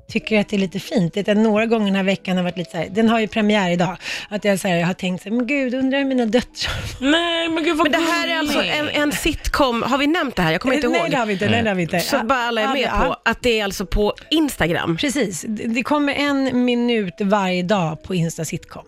tycker 0.08 0.40
att 0.40 0.50
det 0.50 0.56
är 0.56 0.60
lite 0.60 0.80
fint. 0.80 1.14
Det 1.14 1.28
är 1.28 1.36
några 1.36 1.66
gånger 1.66 1.86
den 1.86 1.96
här 1.96 2.04
veckan 2.04 2.38
har 2.38 2.44
varit 2.44 2.58
lite 2.58 2.72
så 2.72 2.78
här, 2.78 2.88
den 2.90 3.10
har 3.10 3.20
ju 3.20 3.28
premiär 3.28 3.72
idag, 3.72 3.98
att 4.30 4.46
jag, 4.46 4.60
så 4.60 4.68
här, 4.68 4.76
jag 4.76 4.88
har 4.88 4.94
tänkt 4.94 5.24
så 5.24 5.30
här, 5.30 5.36
men 5.36 5.48
gud, 5.48 5.74
undrar 5.74 6.00
hur 6.00 6.06
mina 6.06 6.26
döttrar 6.26 6.74
Nej, 7.12 7.50
men 7.50 7.64
gud 7.64 7.78
vad 7.78 7.92
Men 7.92 8.02
det 8.02 8.08
här 8.08 8.28
är 8.28 8.38
alltså 8.38 8.62
en, 8.62 8.90
en 8.90 9.12
sitcom, 9.12 9.84
har 9.84 9.98
vi 9.98 10.08
nämnt 10.08 10.36
det 10.36 10.42
här? 10.42 10.52
Jag 10.52 10.62
kommer 10.62 10.76
inte 10.76 10.88
Nej, 10.88 11.00
ihåg. 11.00 11.12
det 11.12 11.18
har 11.18 11.26
vi 11.26 11.34
inte. 11.34 11.50
Nej, 11.50 11.64
det 11.64 11.70
har 11.70 11.76
vi 11.76 11.82
inte. 11.82 12.00
Så 12.00 12.20
bara 12.24 12.40
alla 12.40 12.62
är 12.62 12.74
med 12.74 12.90
ja. 12.94 13.06
på 13.08 13.30
att 13.30 13.44
det 13.44 13.60
är 13.60 13.64
alltså 13.64 13.86
på 13.86 14.14
Instagram. 14.30 14.98
Precis, 14.98 15.46
det 15.48 15.68
det 15.68 15.84
kommer 15.84 16.14
en 16.14 16.66
minut 16.66 17.14
varje 17.20 17.64
dag 17.64 18.04
på 18.04 18.16
Insta 18.16 18.46
Sitcom. 18.46 18.84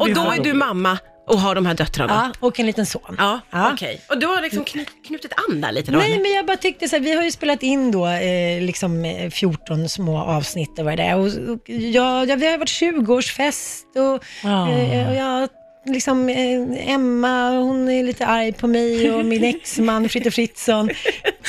Och 0.00 0.14
då 0.14 0.30
är 0.30 0.42
du 0.42 0.52
mamma 0.52 0.98
och 1.32 1.40
har 1.40 1.54
de 1.54 1.66
här 1.66 1.74
döttrarna. 1.74 2.32
Ja, 2.40 2.46
och 2.46 2.60
en 2.60 2.66
liten 2.66 2.86
son. 2.86 3.14
Ja, 3.18 3.40
Ja. 3.50 3.72
okej. 3.72 4.00
Och 4.08 4.18
du 4.18 4.26
har 4.26 4.42
liksom 4.42 4.64
knyt, 4.64 4.88
knutit 5.06 5.32
an 5.48 5.60
där 5.60 5.72
lite 5.72 5.90
då? 5.92 5.98
Nej, 5.98 6.12
eller? 6.12 6.22
men 6.22 6.32
jag 6.32 6.46
bara 6.46 6.56
tyckte 6.56 6.88
så 6.88 6.96
här, 6.96 7.02
vi 7.02 7.14
har 7.16 7.22
ju 7.24 7.30
spelat 7.30 7.62
in 7.62 7.90
då 7.90 8.06
eh, 8.06 8.60
liksom 8.60 9.04
eh, 9.04 9.30
14 9.30 9.88
små 9.88 10.18
avsnitt 10.18 10.78
och 10.78 10.84
vad 10.84 10.96
det 10.96 11.02
är. 11.02 11.16
Och, 11.16 11.24
och 11.26 11.68
jag, 11.70 12.28
jag, 12.28 12.36
vi 12.36 12.50
har 12.50 12.58
varit 12.58 12.68
20-årsfest 12.68 13.82
och, 13.96 14.24
Ja. 14.42 14.70
eh, 14.70 15.08
och 15.08 15.14
jag 15.16 15.48
liksom, 15.86 16.28
eh, 16.28 16.92
Emma, 16.92 17.50
hon 17.50 17.88
är 17.88 18.02
lite 18.02 18.26
arg 18.26 18.52
på 18.52 18.66
mig 18.66 19.10
och 19.10 19.24
min 19.24 19.44
exman 19.44 20.08
Fritte 20.08 20.30
Fritzson. 20.30 20.90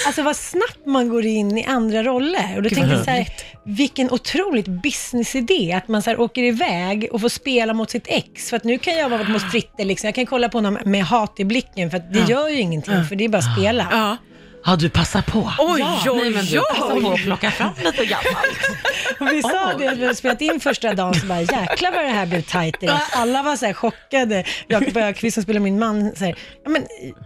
Alltså 0.05 0.23
vad 0.23 0.35
snabbt 0.35 0.85
man 0.85 1.09
går 1.09 1.25
in 1.25 1.57
i 1.57 1.65
andra 1.65 2.03
roller. 2.03 2.53
Och 2.55 2.63
då 2.63 2.69
tänkte 2.69 2.95
jag 2.95 3.05
så 3.05 3.11
här, 3.11 3.27
vilken 3.63 4.11
otroligt 4.11 4.67
businessidé 4.67 5.73
att 5.73 5.87
man 5.87 6.01
så 6.01 6.09
här 6.09 6.19
åker 6.19 6.43
iväg 6.43 7.07
och 7.11 7.21
får 7.21 7.29
spela 7.29 7.73
mot 7.73 7.89
sitt 7.89 8.07
ex. 8.07 8.49
För 8.49 8.57
att 8.57 8.63
nu 8.63 8.77
kan 8.77 8.95
jag 8.95 9.09
vara 9.09 9.23
mot 9.23 9.51
Fritte, 9.51 9.83
liksom. 9.83 10.07
jag 10.07 10.15
kan 10.15 10.25
kolla 10.25 10.49
på 10.49 10.57
honom 10.57 10.77
med 10.85 11.05
hat 11.05 11.39
i 11.39 11.45
blicken 11.45 11.89
för 11.89 11.97
att 11.97 12.13
det 12.13 12.19
gör 12.19 12.49
ju 12.49 12.59
ingenting, 12.59 13.03
för 13.09 13.15
det 13.15 13.25
är 13.25 13.29
bara 13.29 13.37
att 13.37 13.57
spela. 13.57 13.87
Ja. 13.91 14.17
Ja, 14.65 14.75
du 14.75 14.89
passar 14.89 15.21
på. 15.21 15.51
Oj, 15.59 15.79
ja. 15.79 16.01
oj, 16.11 16.19
Nej, 16.21 16.29
men 16.29 16.45
du 16.45 16.59
oj. 16.59 16.65
passar 16.69 17.01
på 17.01 17.11
att 17.11 17.23
plocka 17.23 17.51
fram 17.51 17.73
lite 17.83 18.05
gammalt. 18.05 18.59
Och 19.19 19.27
vi 19.27 19.41
sa 19.41 19.73
det, 19.77 19.85
när 19.85 19.95
vi 19.95 20.01
hade 20.01 20.15
spelat 20.15 20.41
in 20.41 20.59
första 20.59 20.93
dagen, 20.93 21.13
så 21.13 21.25
bara 21.25 21.41
jäklar 21.41 21.91
vad 21.91 22.03
det 22.03 22.09
här 22.09 22.25
blev 22.25 22.41
tajt. 22.41 22.75
Alla 23.11 23.43
var 23.43 23.55
så 23.55 23.65
här 23.65 23.73
chockade. 23.73 24.43
Jakob 24.67 24.97
Ökvist 24.97 25.33
som 25.33 25.43
spelar 25.43 25.59
min 25.59 25.79
man, 25.79 26.15
så 26.15 26.25
här, 26.25 26.35
ja, 26.63 26.69
men 26.69 26.85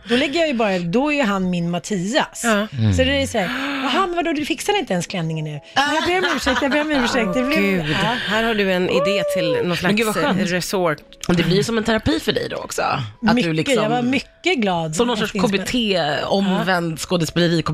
då 0.10 0.16
lägger 0.16 0.40
jag 0.40 0.48
ju 0.48 0.54
bara, 0.54 0.80
då 0.80 1.12
är 1.12 1.16
ju 1.16 1.24
han 1.24 1.50
min 1.50 1.70
Mattias. 1.70 2.42
Ja. 2.44 2.68
Så 2.94 3.04
det 3.04 3.22
är 3.22 3.28
så 3.28 3.38
här, 3.38 3.50
jaha 3.84 4.08
men 4.08 4.16
vadå 4.16 4.34
du 4.34 4.46
fixar 4.46 4.80
inte 4.80 4.94
ens 4.94 5.08
klänningen 5.08 5.46
nu? 5.46 5.60
Jag 5.76 6.06
ber 6.08 6.18
om 6.18 6.36
ursäkt, 6.36 6.62
jag 6.62 6.72
ber 6.72 6.82
om 6.82 6.92
ursäkt. 6.92 7.34
Det 7.34 7.44
blev, 7.44 7.60
Gud, 7.62 7.96
ja. 8.04 8.16
här 8.28 8.44
har 8.44 8.56
du 8.56 8.72
en 8.72 8.90
idé 8.90 9.24
till 9.36 9.58
någon 9.64 9.78
slags 9.78 9.96
gud, 9.96 10.06
vad 10.06 10.16
skönt. 10.16 10.52
resort. 10.52 10.98
Det 11.28 11.44
blir 11.44 11.64
som 11.64 11.78
en 11.78 11.84
terapi 11.84 12.20
för 12.20 12.32
dig 12.32 12.48
då 12.50 12.58
också. 12.58 12.82
Att 12.82 13.04
mycket, 13.22 13.44
du 13.44 13.54
liksom, 13.54 13.84
jag 13.84 13.90
var 13.90 14.02
mycket 14.02 14.58
glad. 14.58 14.96
Som 14.96 15.08
någon 15.08 15.18
sorts. 15.18 15.32
KBT, 15.32 15.74
omvänd 16.26 17.00
skådespeleri, 17.00 17.27
KBT. 17.27 17.27
Kan 17.32 17.74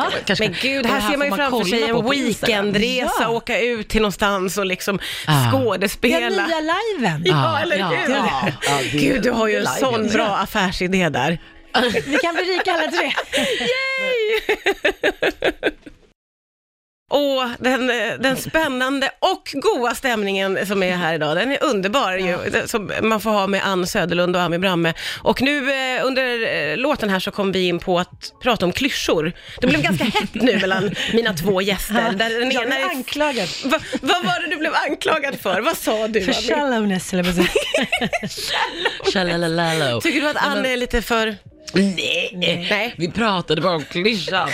man 0.00 0.12
kanske- 0.26 0.44
Men 0.48 0.56
gud, 0.62 0.86
här 0.86 0.96
det 1.00 1.06
ser 1.10 1.16
man 1.16 1.26
ju 1.26 1.32
framför 1.34 1.64
sig 1.64 1.82
en 1.82 2.10
weekendresa, 2.10 3.12
Ja. 3.20 3.28
åka 3.28 3.60
ut 3.60 3.88
till 3.88 4.00
någonstans 4.00 4.58
och 4.58 4.66
liksom 4.66 4.98
Ah. 5.26 5.50
skådespela. 5.50 6.20
Den 6.20 6.32
nya 6.48 6.60
liven. 6.60 7.22
Ja, 7.26 7.58
eller 7.60 7.76
ja, 7.78 7.86
hur? 7.88 8.14
ja, 8.14 8.48
ja, 8.62 8.78
det- 8.92 8.98
Gud, 8.98 9.22
du 9.22 9.30
har 9.30 9.48
ju 9.48 9.56
en 9.56 9.66
sån 9.66 10.06
ja. 10.06 10.12
bra 10.12 10.36
affärsidé 10.36 11.08
där. 11.08 11.38
Vi 12.06 12.18
kan 12.22 12.34
bli 12.34 12.42
rika 12.44 12.72
alla 12.72 12.90
tre. 12.90 13.12
Och 17.10 17.44
den, 17.58 17.90
eh, 17.90 18.14
den 18.18 18.36
spännande 18.36 19.10
och 19.18 19.50
goa 19.52 19.94
stämningen 19.94 20.66
som 20.66 20.82
är 20.82 20.96
här 20.96 21.14
idag, 21.14 21.36
den 21.36 21.52
är 21.52 21.64
underbar 21.64 22.12
ju, 22.12 22.38
som 22.66 22.92
man 23.02 23.20
får 23.20 23.30
ha 23.30 23.46
med 23.46 23.66
Ann 23.66 23.86
Söderlund 23.86 24.36
och 24.36 24.42
Ami 24.42 24.58
Bramme. 24.58 24.94
Och 25.22 25.42
nu 25.42 25.72
eh, 25.72 26.06
under 26.06 26.54
eh, 26.54 26.76
låten 26.76 27.10
här 27.10 27.20
så 27.20 27.30
kom 27.30 27.52
vi 27.52 27.68
in 27.68 27.78
på 27.78 27.98
att 27.98 28.32
prata 28.42 28.66
om 28.66 28.72
klyschor. 28.72 29.32
Det 29.60 29.66
blev 29.66 29.82
ganska 29.82 30.04
hett 30.20 30.34
nu 30.34 30.58
mellan 30.60 30.94
mina 31.12 31.32
två 31.34 31.60
gäster. 31.62 32.12
Där 32.12 32.40
den 32.40 32.50
Jag 32.50 32.66
blev 32.66 32.78
är... 32.80 32.84
anklagad. 32.88 33.48
Va, 33.64 33.78
vad 34.00 34.24
var 34.24 34.40
det 34.42 34.50
du 34.50 34.56
blev 34.56 34.72
anklagad 34.74 35.40
för? 35.40 35.60
Vad 35.60 35.76
sa 35.76 36.08
du? 36.08 36.24
För 36.24 36.32
shallowness, 36.32 37.12
eller 37.12 37.22
vad 37.22 37.34
säger 37.34 37.50
jag. 38.20 39.12
Tjalalalalo. 39.12 40.00
Tycker 40.00 40.20
du 40.20 40.28
att 40.28 40.36
Ann 40.36 40.66
är 40.66 40.76
lite 40.76 41.02
för... 41.02 41.36
Nej. 41.74 42.30
Nej. 42.70 42.94
Vi 42.96 43.10
pratade 43.10 43.60
bara 43.60 43.74
om 43.76 43.84
klyschan 43.84 44.48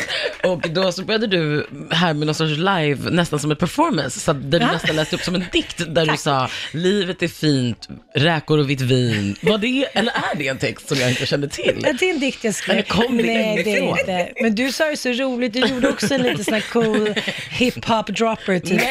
och 0.44 0.60
då 0.70 0.92
så 0.92 1.02
började 1.04 1.26
du 1.26 1.66
här 1.90 2.14
med 2.14 2.26
någon 2.26 2.34
sorts 2.34 2.56
live, 2.56 3.10
nästan 3.10 3.38
som 3.40 3.50
ett 3.50 3.58
performance, 3.58 4.20
så 4.20 4.32
där 4.32 4.58
du 4.58 4.64
Ja. 4.66 4.72
nästan 4.72 4.96
läste 4.96 5.16
upp 5.16 5.22
som 5.22 5.34
en 5.34 5.44
dikt 5.52 5.94
där 5.94 6.06
du 6.06 6.16
sa 6.16 6.48
livet 6.72 7.22
är 7.22 7.28
fint, 7.28 7.88
räkor 8.14 8.58
och 8.58 8.70
vitt 8.70 8.80
vin. 8.80 9.36
Var 9.42 9.58
det, 9.58 9.84
eller 9.94 10.12
är 10.12 10.38
det 10.38 10.48
en 10.48 10.58
text 10.58 10.88
som 10.88 10.98
jag 10.98 11.10
inte 11.10 11.26
kände 11.26 11.48
till? 11.48 11.80
Ja, 11.86 11.92
det 12.00 12.10
är 12.10 12.14
en 12.14 12.20
dikt 12.20 12.44
jag 12.44 12.54
skrev. 12.54 12.74
Men 12.76 12.84
kom 12.84 13.16
det 13.16 13.22
Nej, 13.22 13.62
det 13.64 13.76
är 13.76 13.82
inte. 13.88 14.32
Men 14.42 14.54
du 14.54 14.72
sa 14.72 14.90
ju 14.90 14.96
så 14.96 15.08
roligt, 15.08 15.52
du 15.52 15.58
gjorde 15.60 15.88
också 15.88 16.14
en 16.14 16.22
lite 16.22 16.44
sån 16.44 16.54
här 16.54 16.64
cool 16.72 17.14
hip-hop 17.58 18.06
dropper 18.12 18.58
typ. 18.58 18.82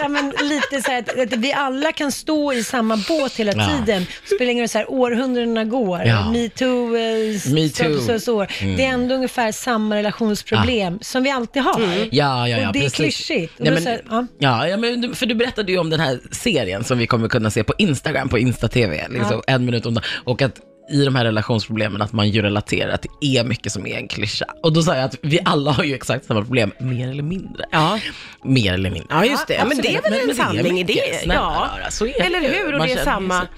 Ja, 0.00 0.08
men 0.08 0.32
lite 0.42 0.82
så 0.82 0.90
här 0.90 0.98
att, 0.98 1.18
att 1.32 1.32
vi 1.38 1.52
alla 1.52 1.92
kan 1.92 2.12
stå 2.12 2.52
i 2.52 2.64
samma 2.64 2.96
båt 3.08 3.36
hela 3.36 3.52
Ja. 3.56 3.70
tiden. 3.70 4.06
Spelar 4.34 4.50
ingen 4.52 4.62
roll 4.62 4.68
så 4.68 4.78
här, 4.78 4.90
århundradena 4.90 5.64
går. 5.64 6.02
Ja. 6.04 6.30
Metoo, 6.30 6.96
eh, 7.14 7.52
Me 7.52 7.68
så, 7.68 7.84
too. 7.84 8.00
så, 8.00 8.18
så, 8.20 8.46
Det 8.60 8.84
är 8.84 8.88
ändå 8.88 9.14
ungefär 9.14 9.52
samma 9.52 9.96
relationsproblem 9.96 10.98
som 11.02 11.22
vi 11.22 11.30
alltid 11.30 11.62
har. 11.62 11.80
Ja, 12.10 12.48
ja, 12.48 12.48
ja. 12.48 12.66
och 12.66 12.72
det 12.72 12.78
är 12.78 12.82
precis. 12.82 12.94
klyschigt. 12.96 13.52
Och 13.60 13.64
Nej, 13.64 13.72
men, 13.74 13.82
så 13.82 14.26
ja. 14.38 14.68
Ja, 14.68 14.76
men, 14.76 15.14
för 15.14 15.26
du 15.26 15.34
berättade 15.34 15.72
ju 15.72 15.78
om 15.78 15.90
den 15.90 16.00
här 16.00 16.20
serien 16.30 16.84
som 16.84 16.98
vi 16.98 17.06
kommer 17.06 17.28
kunna 17.28 17.50
se 17.50 17.64
på 17.64 17.74
Instagram, 17.78 18.28
på 18.28 18.38
Insta-TV, 18.38 19.06
liksom, 19.10 19.42
en 19.46 19.64
minut 19.64 19.86
om 19.86 19.94
dagen. 19.94 20.04
Och 20.24 20.42
att 20.42 20.60
i 20.92 21.04
de 21.04 21.14
här 21.14 21.24
relationsproblemen 21.24 22.02
att 22.02 22.12
man 22.12 22.28
ju 22.28 22.42
relaterar 22.42 22.90
att 22.92 23.02
det 23.20 23.26
är 23.38 23.44
mycket 23.44 23.72
som 23.72 23.86
är 23.86 23.96
en 23.96 24.08
klyscha. 24.08 24.44
Och 24.62 24.72
då 24.72 24.82
sa 24.82 24.94
jag 24.96 25.04
att 25.04 25.16
vi 25.22 25.38
alla 25.44 25.70
har 25.72 25.84
ju 25.84 25.94
exakt 25.94 26.24
samma 26.26 26.40
problem, 26.42 26.72
mer 26.80 27.08
eller 27.10 27.22
mindre. 27.22 27.64
Ja. 27.70 27.98
Mer 28.44 28.74
eller 28.74 28.90
mindre. 28.90 29.08
Ja, 29.10 29.24
just 29.24 29.46
det. 29.46 29.54
Ja, 29.54 29.64
men 29.64 29.76
det 29.80 29.94
är 29.96 30.02
väl 30.02 30.10
Men- 30.12 30.30
en 30.30 30.36
sanning 30.36 30.80
i 30.80 30.84
det. 30.84 31.22
Ja. 31.24 31.34
rara, 31.34 31.90
så 31.90 32.06
är 32.06 32.20
Eller 32.22 32.40
hur? 32.40 32.72
Och 32.72 32.78
Man 32.78 32.86
det 32.88 32.92
är 32.94 33.04
samma 33.04 33.40
sig- 33.40 33.48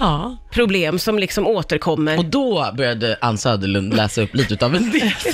Ja. 0.00 0.36
problem 0.50 0.98
som 0.98 1.18
liksom 1.18 1.46
återkommer. 1.46 2.18
Och 2.18 2.24
då 2.24 2.72
började 2.76 3.18
Ann 3.20 3.38
Söderlund 3.38 3.94
läsa 3.96 4.22
upp 4.22 4.34
lite 4.34 4.64
av 4.66 4.74
en 4.74 4.90
dikt. 4.90 5.20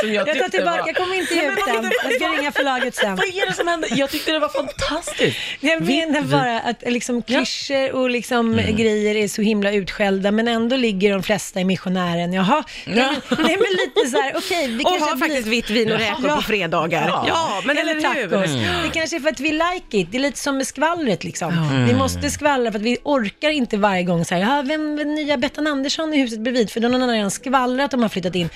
som 0.00 0.12
Jag 0.12 0.26
tar 0.26 0.32
tyckte 0.34 0.50
tillbaka, 0.50 0.80
var- 0.80 0.86
jag 0.86 0.96
kommer 0.96 1.14
inte 1.16 1.34
ge 1.34 1.40
ut 1.52 1.58
den. 1.66 1.90
Jag 2.04 2.12
ska 2.14 2.28
ringa 2.40 2.52
förlaget 2.52 2.94
sen. 2.94 3.16
Vad 3.16 3.24
är 3.26 3.46
det 3.50 3.52
som 3.56 3.68
händer? 3.68 3.90
Jag 3.96 4.10
tyckte 4.10 4.32
det 4.32 4.38
var 4.38 4.48
fantastiskt. 4.48 5.36
Jag 5.60 5.80
menar 5.82 6.20
bara 6.22 6.60
att 6.60 6.82
liksom 6.86 7.22
klyschor 7.22 7.92
och 7.92 8.10
liksom 8.10 8.56
grejer 8.56 9.14
är 9.16 9.28
så 9.28 9.42
himla 9.42 9.72
utskällda, 9.72 10.30
men 10.30 10.48
ändå 10.48 10.76
ligger 10.76 11.12
de 11.12 11.22
flesta 11.22 11.60
i 11.60 11.64
missionären. 11.64 12.32
Jaha, 12.32 12.64
nej, 12.86 12.94
men, 12.96 13.38
nej, 13.38 13.56
men 13.60 13.76
lite 13.86 14.10
så 14.10 14.20
här, 14.22 14.32
okej, 14.36 14.66
vi 14.68 14.84
och 14.84 14.88
kanske 14.88 15.08
har 15.10 15.16
blir- 15.16 15.26
faktiskt 15.28 15.48
vitt 15.48 15.70
vin 15.70 15.92
och 15.92 15.98
räkor 15.98 16.28
Ja. 16.28 16.36
på 16.36 16.42
fredagar. 16.42 17.08
Ja. 17.08 17.24
Ja, 17.28 17.62
men 17.66 17.78
eller, 17.78 17.94
hur? 17.94 18.00
tacos. 18.30 18.50
Det 18.84 18.90
kanske 19.00 19.16
är 19.16 19.20
för 19.20 19.28
att 19.28 19.40
vi 19.40 19.52
like 19.52 19.98
it. 19.98 20.08
Det 20.10 20.16
är 20.16 20.20
lite 20.20 20.38
som 20.38 20.56
med 20.56 20.66
skvallret 20.66 21.24
liksom. 21.24 21.84
Vi 21.88 21.94
måste 21.94 22.30
skvallra 22.30 22.72
för 22.72 22.78
att 22.78 22.84
vi 22.84 22.96
orkar 23.04 23.50
inte 23.54 23.76
varje 23.76 24.02
gång 24.02 24.24
så 24.24 24.34
här, 24.34 24.42
ja, 24.42 24.62
vem 24.66 24.98
är 24.98 25.04
nya 25.04 25.36
Bettan 25.36 25.66
Andersson 25.66 26.14
i 26.14 26.20
huset 26.20 26.40
bredvid? 26.40 26.70
För 26.70 26.80
då 26.80 26.88
har 26.88 26.98
någon 26.98 27.10
redan 27.10 27.30
skvallrat 27.30 27.94
om 27.94 28.00
man 28.00 28.10
flyttat 28.10 28.34
in. 28.34 28.48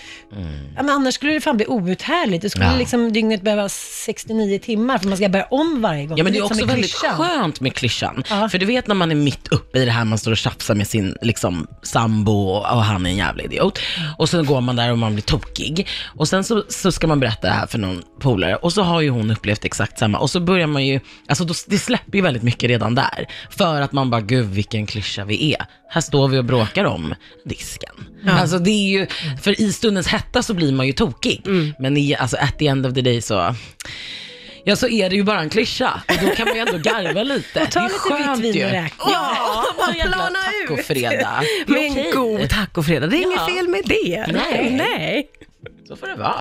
Ja, 0.76 0.82
men 0.82 0.90
annars 0.90 1.14
skulle 1.14 1.32
det 1.32 1.40
fan 1.40 1.56
bli 1.56 1.66
outhärdligt. 1.66 2.42
Det 2.42 2.50
skulle 2.50 2.64
Ja. 2.64 2.76
liksom 2.76 3.12
dygnet 3.12 3.42
behöva 3.42 3.68
69 3.68 4.58
timmar 4.58 4.98
för 4.98 5.08
man 5.08 5.16
ska 5.16 5.28
börja 5.28 5.44
om 5.44 5.82
varje 5.82 6.06
gång. 6.06 6.18
Ja 6.18 6.24
men 6.24 6.32
det 6.32 6.38
är 6.38 6.42
lite 6.42 6.54
som 6.54 6.56
också 6.56 6.66
med 6.66 6.74
väldigt 6.74 6.98
klyschan. 7.00 7.16
skönt 7.18 7.60
med 7.60 7.74
klyschan. 7.74 8.22
Ja. 8.30 8.48
För 8.48 8.58
du 8.58 8.66
vet 8.66 8.86
när 8.86 8.94
man 8.94 9.10
är 9.10 9.14
mitt 9.14 9.48
uppe 9.48 9.78
i 9.78 9.84
det 9.84 9.90
här, 9.90 10.04
man 10.04 10.18
står 10.18 10.30
och 10.30 10.36
tjafsar 10.36 10.74
med 10.74 10.86
sin 10.88 11.16
liksom, 11.22 11.66
sambo 11.82 12.32
och, 12.32 12.56
och 12.76 12.82
han 12.84 13.06
är 13.06 13.10
en 13.10 13.16
jävla 13.16 13.42
idiot. 13.42 13.78
Och 14.18 14.28
sen 14.28 14.46
går 14.46 14.60
man 14.60 14.76
där 14.76 14.92
och 14.92 14.98
man 14.98 15.12
blir 15.12 15.22
tokig. 15.22 15.86
Och 16.16 16.28
sen 16.28 16.44
så, 16.44 16.64
så 16.68 16.92
ska 16.92 17.06
man 17.06 17.20
berätta 17.20 17.46
det 17.46 17.52
här 17.54 17.66
för 17.66 17.78
någon 17.78 18.02
polare 18.20 18.56
och 18.56 18.72
så 18.72 18.82
har 18.82 19.00
ju 19.00 19.10
hon 19.10 19.30
upplevt 19.30 19.64
exakt 19.64 19.98
samma. 19.98 20.18
Och 20.18 20.30
så 20.30 20.40
börjar 20.40 20.66
man 20.66 20.86
ju, 20.86 21.00
alltså 21.28 21.44
då, 21.44 21.54
det 21.66 21.78
släpper 21.78 22.16
ju 22.16 22.22
väldigt 22.22 22.42
mycket 22.42 22.70
redan 22.70 22.94
där. 22.94 23.26
För 23.50 23.80
att 23.80 23.92
man 23.92 24.10
bara, 24.10 24.20
gud 24.20 24.46
vilken 24.46 24.86
klyscha 24.88 25.24
vi 25.24 25.52
är. 25.54 25.66
Här 25.88 26.00
står 26.00 26.28
vi 26.28 26.38
och 26.38 26.44
bråkar 26.44 26.84
om 26.84 27.14
disken. 27.44 27.94
Alltså 28.28 28.58
det 28.58 28.70
är 28.70 28.88
ju, 28.88 29.06
för 29.42 29.60
i 29.60 29.72
stundens 29.72 30.06
hetta 30.06 30.42
så 30.42 30.54
blir 30.54 30.72
man 30.72 30.86
ju 30.86 30.92
tokig. 30.92 31.42
Men 31.78 31.96
i, 31.96 32.14
alltså 32.14 32.36
at 32.36 32.58
the 32.58 32.66
end 32.66 32.86
of 32.86 32.94
the 32.94 33.00
day 33.00 33.20
så, 33.22 33.54
Ja, 34.64 34.76
så 34.76 34.88
är 34.88 35.10
det 35.10 35.16
ju 35.16 35.22
bara 35.22 35.40
en 35.40 35.50
klyscha. 35.50 36.02
Och 36.08 36.26
då 36.28 36.34
kan 36.34 36.44
man 36.48 36.54
ju 36.54 36.60
ändå 36.60 36.78
garva 36.78 37.22
lite. 37.22 37.62
Och 37.62 37.70
ta 37.70 37.80
det 37.80 37.84
är 37.86 37.88
lite 37.88 37.98
skönt 37.98 38.40
vitt 38.44 38.54
vin 38.56 38.64
och 38.64 38.70
räkor. 38.70 39.10
Ja, 39.12 39.64
bara 39.78 39.92
plana 39.92 40.38
ut. 40.62 40.68
tacofredag. 40.68 41.44
Med 41.66 41.82
en 41.82 42.10
god 42.14 42.48
tacofredag. 42.50 43.10
Det 43.10 43.16
är 43.16 43.22
Ja. 43.22 43.28
inget 43.48 43.56
fel 43.56 43.68
med 43.68 43.82
det. 43.84 44.26
Nej. 44.32 44.70
Nej. 44.76 45.28
Så 45.88 45.96
får 45.96 46.06
det 46.06 46.14
vara. 46.14 46.40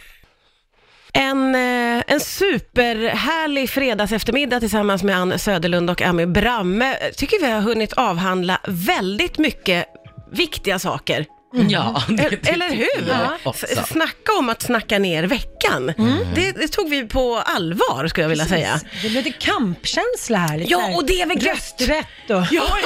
En, 1.18 1.56
eh, 1.56 2.04
en 2.08 2.20
superhärlig 2.20 3.70
fredags 3.70 4.12
eftermiddag 4.12 4.60
tillsammans 4.60 5.04
med 5.04 5.18
Ann 5.18 5.40
Söderlund 5.40 5.90
och 5.90 6.02
Ami 6.02 6.26
Bramme. 6.26 6.98
Tycker 7.18 7.40
vi 7.40 7.52
har 7.52 7.62
hunnit 7.62 7.94
avhandla 7.94 8.62
väldigt 8.68 9.38
mycket 9.38 9.86
viktiga 10.32 10.80
saker. 10.80 11.26
Ja, 11.70 12.04
det 12.10 12.50
Eller- 12.50 12.70
hur? 12.70 13.08
Ja. 13.44 13.54
Snacka 13.88 14.32
om 14.40 14.50
att 14.50 14.62
snacka 14.62 15.00
ner 15.00 15.24
veckan. 15.24 15.94
Det, 16.36 16.52
det 16.52 16.68
tog 16.68 16.90
vi 16.90 17.04
på 17.08 17.38
allvar, 17.46 18.08
skulle 18.08 18.24
jag 18.24 18.30
vilja 18.30 18.46
säga. 18.46 18.80
Det 19.02 19.10
blir 19.10 19.24
lite 19.24 19.32
kampkänsla 19.40 20.38
här. 20.38 20.58
Lite 20.58 20.72
Ja, 20.72 20.96
och 20.96 21.06
det 21.06 21.22
är 21.22 21.26
väl 21.26 21.46
gött. 21.46 21.56
Rösträtt 21.80 22.30
och... 22.30 22.44
Ja, 22.52 22.64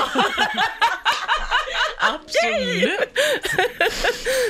Absolut. 2.13 2.99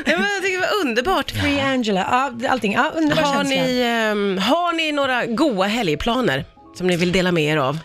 Ja, 0.06 0.18
men 0.18 0.51
var 0.62 0.82
underbart. 0.86 1.32
Free 1.32 1.60
Angela, 1.62 2.00
ja, 2.42 2.50
allting. 2.50 2.74
Ja, 2.74 2.92
underbar 2.96 3.22
Har 3.24 3.34
känsla. 3.44 3.62
ni, 3.64 3.82
ehm, 3.82 4.38
har 4.38 4.74
ni 4.74 4.92
några 4.92 5.26
goa 5.26 5.68
helgplaner 5.68 6.46
som 6.78 6.88
ni 6.88 6.96
vill 6.96 7.12
dela 7.12 7.32
med 7.32 7.44
er 7.54 7.58
av? 7.58 7.80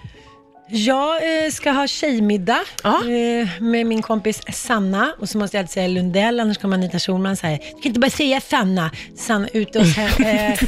Jag 0.68 1.44
eh, 1.44 1.50
ska 1.50 1.70
ha 1.70 1.87
tjejmiddag 1.87 2.59
Ja. 2.85 3.00
eh, 3.05 3.48
med 3.61 3.87
min 3.87 4.02
kompis 4.02 4.40
Sanna 4.52 5.12
och 5.20 5.29
så 5.29 5.38
måste 5.38 5.57
jag 5.57 5.62
alltid 5.62 5.72
säga 5.72 5.88
Lundell, 5.88 6.40
annars 6.40 6.59
kommer 6.59 6.76
Anita 6.76 6.98
Schulman 6.98 7.37
säga, 7.37 7.57
du 7.57 7.83
kan 7.83 7.88
inte 7.90 8.00
bara 8.00 8.11
säga 8.11 8.40
Sanna. 8.40 8.90
Sanna 9.16 9.48
ute 9.52 9.79
hos 9.79 9.96
henne. 9.96 10.52
Eh, 10.52 10.61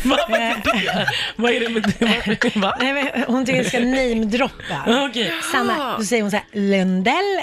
Vad 1.36 1.52
är 1.52 1.60
det 1.60 1.68
med 1.68 1.92
det? 1.98 2.54
Va? 2.60 2.76
nej, 2.80 2.92
men 2.92 3.24
hon 3.26 3.44
tycker 3.46 3.56
jag 3.58 3.66
ska 3.66 3.78
namedroppa. 3.80 5.06
Okej. 5.10 5.32
Sanna, 5.52 5.96
då 5.98 6.04
säger 6.04 6.22
hon 6.22 6.30
så 6.30 6.36
här, 6.36 6.46
Lundell. 6.52 7.40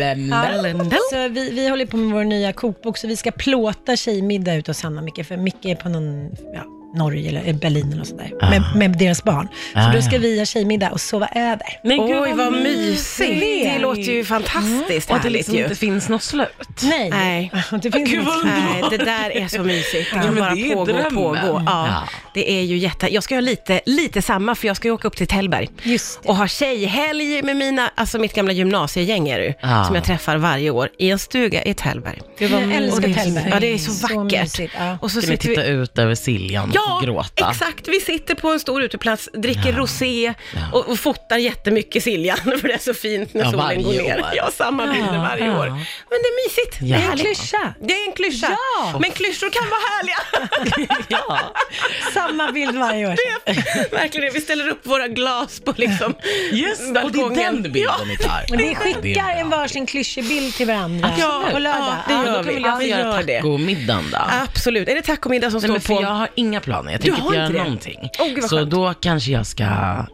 Lämna. 0.00 0.62
Lundell. 0.62 0.98
Så 1.12 1.28
vi, 1.28 1.50
vi 1.50 1.68
håller 1.68 1.86
på 1.86 1.96
med 1.96 2.14
vår 2.14 2.24
nya 2.24 2.52
kokbok, 2.52 2.98
så 2.98 3.06
vi 3.06 3.16
ska 3.16 3.30
plåta 3.30 3.96
tjejmiddag 3.96 4.54
ute 4.54 4.70
hos 4.70 4.78
Sanna 4.78 5.02
Micke, 5.02 5.26
för 5.26 5.36
Micke 5.36 5.64
är 5.64 5.74
på 5.74 5.88
någon, 5.88 6.30
ja, 6.54 6.62
Norge 6.96 7.28
eller 7.28 7.52
Berlin 7.52 7.86
eller 7.86 7.96
något 7.96 8.06
sånt 8.06 8.20
där, 8.40 8.50
med, 8.50 8.62
med 8.76 8.98
deras 8.98 9.24
barn. 9.24 9.48
Så 9.72 9.78
Ah, 9.78 9.92
då 9.92 10.02
ska 10.02 10.12
ja. 10.14 10.18
vi 10.20 10.38
ha 10.38 10.46
tjejmiddag 10.46 10.90
och 10.90 11.00
sova 11.00 11.28
över. 11.34 11.66
Men 11.84 12.06
gud, 12.06 12.16
Oj, 12.20 12.32
vad 12.34 12.52
mysigt. 12.52 13.40
Det 13.40 13.78
låter 13.78 14.02
ju 14.02 14.24
fantastiskt 14.24 15.10
Och 15.10 15.16
att 15.16 15.22
det 15.22 15.30
liksom 15.30 15.54
ju. 15.54 15.62
inte 15.62 15.74
finns 15.74 16.08
något 16.08 16.22
slut. 16.22 16.48
Nej, 16.82 17.10
Nej. 17.10 17.50
det 17.82 17.90
finns 17.90 18.10
Gud, 18.10 18.22
slut. 18.22 18.44
Nej, 18.44 18.84
det 18.90 18.96
där 19.04 19.30
är 19.36 19.48
så 19.48 19.62
mysigt. 19.62 20.10
Det 20.12 20.16
Ja, 20.16 20.22
kan 20.22 20.34
bara 20.36 20.54
det 20.54 20.60
är 20.60 20.68
pågå 20.74 20.80
och 20.80 20.86
drömmen. 20.86 21.14
pågå. 21.14 21.36
Ja, 21.66 21.86
Ja. 21.88 22.02
Det 22.34 22.50
är 22.52 22.62
ju 22.62 22.76
jätte... 22.78 23.14
Jag 23.14 23.22
ska 23.22 23.34
göra 23.34 23.40
lite, 23.40 23.80
lite 23.86 24.22
samma, 24.22 24.54
för 24.54 24.66
jag 24.66 24.76
ska 24.76 24.88
ju 24.88 24.92
åka 24.92 25.08
upp 25.08 25.16
till 25.16 25.26
Tällberg. 25.26 25.68
Och 26.24 26.36
ha 26.36 26.48
tjejhelg 26.48 27.42
med 27.42 27.56
mina, 27.56 27.90
alltså 27.94 28.18
mitt 28.18 28.34
gamla 28.34 28.52
gymnasiegäng 28.52 29.28
är 29.28 29.38
det 29.40 29.54
Ja. 29.62 29.84
som 29.84 29.94
jag 29.94 30.04
träffar 30.04 30.36
varje 30.36 30.70
år 30.70 30.88
i 30.98 31.10
en 31.10 31.18
stuga 31.18 31.62
i 31.62 31.74
Tällberg. 31.74 32.18
Jag 32.38 32.52
älskar 32.74 33.14
Tällberg. 33.14 33.48
Ja, 33.50 33.60
det 33.60 33.66
är 33.74 33.78
så 33.78 33.92
vackert. 34.14 34.42
mysigt, 34.42 34.74
ja. 34.78 34.98
Och 35.00 35.10
så 35.10 35.22
Ska 35.22 35.30
ni 35.30 35.36
sitter 35.36 35.48
vi... 35.48 35.54
titta 35.56 35.66
ut 35.66 35.98
över 35.98 36.14
Siljan 36.14 36.70
Ja, 36.74 36.85
och 36.92 37.02
gråta? 37.02 37.50
exakt. 37.50 37.88
Vi 37.88 38.00
sitter 38.00 38.34
på 38.34 38.48
en 38.48 38.60
stor 38.60 38.82
uteplats, 38.82 39.28
dricker 39.32 39.72
rosé 39.72 40.34
och, 40.72 40.88
och 40.88 40.98
fotar 40.98 41.36
jättemycket 41.38 42.02
Siljan, 42.02 42.36
för 42.60 42.68
det 42.68 42.74
är 42.74 42.78
så 42.78 42.94
fint 42.94 43.34
när 43.34 43.44
Ja, 43.44 43.50
solen 43.50 43.82
går 43.82 43.92
ner. 43.92 44.18
år. 44.20 44.26
Ja, 44.34 44.50
samma 44.52 44.86
bilder 44.86 45.18
varje 45.18 45.46
ja. 45.46 45.58
år. 45.60 45.66
Men 45.66 46.18
det 46.22 46.28
är 46.28 46.48
mysigt. 46.48 46.78
Ja. 46.80 46.96
Det 46.96 47.02
är 47.04 47.06
Det 47.06 47.12
en 47.12 47.34
klyscha. 47.34 47.74
Det 47.80 47.94
är 47.94 48.06
en 48.06 48.12
klyscha. 48.12 48.56
Ja. 48.78 48.98
Men 49.00 49.10
klyschor 49.10 49.50
kan 49.50 49.68
vara 49.70 49.80
härliga. 49.80 50.96
ja. 51.08 51.38
Samma 52.14 52.52
bild 52.52 52.78
varje 52.78 53.06
år. 53.06 53.16
Verkligen, 53.90 54.32
vi 54.34 54.40
ställer 54.40 54.68
upp 54.68 54.86
våra 54.86 55.08
glas 55.08 55.60
på 55.60 55.74
liksom 55.76 56.14
Just 56.52 56.94
det, 56.94 57.02
och 57.02 57.12
det 57.12 57.20
är 57.20 57.30
den 57.52 57.62
bilden 57.62 57.82
Ja. 57.98 58.04
ni 58.06 58.16
tar. 58.16 58.56
Vi 58.56 58.68
Det 58.68 58.74
skickar 58.74 59.30
en 59.36 59.50
varsin 59.50 59.86
klyschig 59.86 60.28
bild 60.28 60.54
till 60.54 60.66
varandra 60.66 61.10
Ja, 61.18 61.44
på 61.52 61.58
lördag. 61.58 61.80
ja, 61.82 61.96
det 62.08 62.14
Ja, 62.14 62.24
gör 62.26 62.32
Då 62.32 62.44
kan 62.44 62.46
vi. 62.46 62.54
vi 62.54 62.60
Ja, 62.62 62.76
vi 62.80 62.88
göra 62.88 63.00
gör 63.00 63.22
det. 63.22 63.36
tacomiddagen 63.36 64.04
då. 64.12 64.18
Absolut. 64.44 64.88
Är 64.88 64.94
det 64.94 65.02
tacomiddag 65.02 65.50
som 65.50 65.60
Nej, 65.60 65.70
står 65.70 65.78
för 65.80 65.94
på? 65.96 66.02
jag 66.02 66.08
har 66.08 66.28
inga 66.34 66.60
planer. 66.60 66.75
Jag 66.84 67.00
Du 67.00 67.04
tänker 67.04 67.22
inte 67.22 67.34
göra 67.36 67.48
det? 67.48 67.58
någonting. 67.58 68.10
Åh, 68.18 68.26
gud 68.28 68.38
vad 68.40 68.50
så 68.50 68.56
skönt. 68.56 68.70
då 68.70 68.94
kanske 69.00 69.30
jag 69.30 69.46
ska 69.46 69.66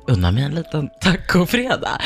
unna 0.09 0.31
mig 0.31 0.42
en 0.44 0.55
liten 0.55 0.88
tacofredag. 1.01 2.01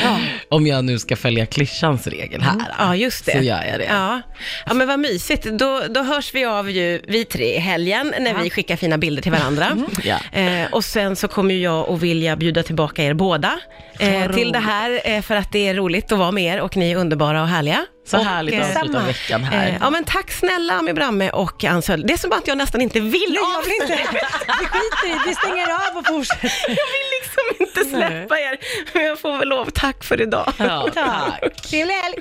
Om 0.49 0.67
jag 0.67 0.85
nu 0.85 0.99
ska 0.99 1.15
följa 1.15 1.45
klyschans 1.45 2.07
regel 2.07 2.41
här. 2.41 2.55
Ja, 2.79 2.95
just 2.95 3.25
det. 3.25 3.31
Så 3.31 3.37
gör 3.37 3.63
jag 3.71 3.79
det. 3.79 3.85
Ja, 3.89 4.21
ja 4.65 4.73
men 4.73 4.87
vad 4.87 4.99
mysigt. 4.99 5.43
Då, 5.45 5.81
då 5.89 6.03
hörs 6.03 6.33
vi 6.35 6.45
av 6.45 6.71
ju, 6.71 7.01
vi 7.07 7.25
tre 7.25 7.55
i 7.55 7.59
helgen, 7.59 8.13
när 8.19 8.43
vi 8.43 8.49
skickar 8.49 8.75
fina 8.75 8.97
bilder 8.97 9.21
till 9.21 9.31
varandra. 9.31 9.67
Ja. 10.03 10.17
Eh, 10.39 10.67
och 10.73 10.85
sen 10.85 11.15
så 11.15 11.27
kommer 11.27 11.55
jag 11.55 11.89
och 11.89 12.03
vilja 12.03 12.35
bjuda 12.35 12.63
tillbaka 12.63 13.03
er 13.03 13.13
båda 13.13 13.59
eh, 13.99 14.31
till 14.31 14.51
det 14.51 14.59
här, 14.59 15.01
eh, 15.03 15.21
för 15.21 15.35
att 15.35 15.51
det 15.51 15.67
är 15.67 15.73
roligt 15.73 16.11
att 16.11 16.19
vara 16.19 16.31
med 16.31 16.55
er 16.55 16.61
och 16.61 16.77
ni 16.77 16.91
är 16.91 16.95
underbara 16.95 17.41
och 17.41 17.47
härliga. 17.47 17.85
Så 18.07 18.17
och, 18.17 18.25
härligt 18.25 18.55
att 18.61 18.75
avsluta 18.75 18.93
samma. 18.93 19.05
veckan 19.07 19.43
här. 19.43 19.67
Eh, 19.67 19.75
ja 19.81 19.89
men 19.89 20.03
tack 20.03 20.31
snälla 20.31 20.73
Ami 20.73 20.93
Bramme 20.93 21.29
och 21.29 21.63
Ann 21.63 21.81
Söderlund. 21.81 22.07
Det 22.07 22.13
är 22.13 22.17
som 22.17 22.31
att 22.31 22.47
jag 22.47 22.57
nästan 22.57 22.81
inte 22.81 22.99
vill 22.99 23.11
Nej, 23.11 23.39
jag 23.53 23.61
vill 23.63 23.73
inte. 23.81 23.97
Vi 24.59 24.65
skiter 24.65 25.07
i 25.07 25.29
Vi 25.29 25.35
stänger 25.35 25.67
av 25.73 25.97
och 25.97 26.07
fortsätter. 26.07 26.53
Jag 26.67 26.69
vill 26.69 27.07
liksom 27.21 27.65
inte 27.65 27.95
släppa 27.97 28.39
er. 28.39 28.57
Men 28.93 29.03
jag 29.05 29.19
får 29.19 29.37
väl 29.37 29.47
lov. 29.47 29.69
Tack 29.73 30.03
för 30.03 30.21
idag. 30.21 30.53
Ja, 30.57 30.87
Tack. 30.93 31.61
Trevlig 31.61 31.93
helg. 31.93 32.17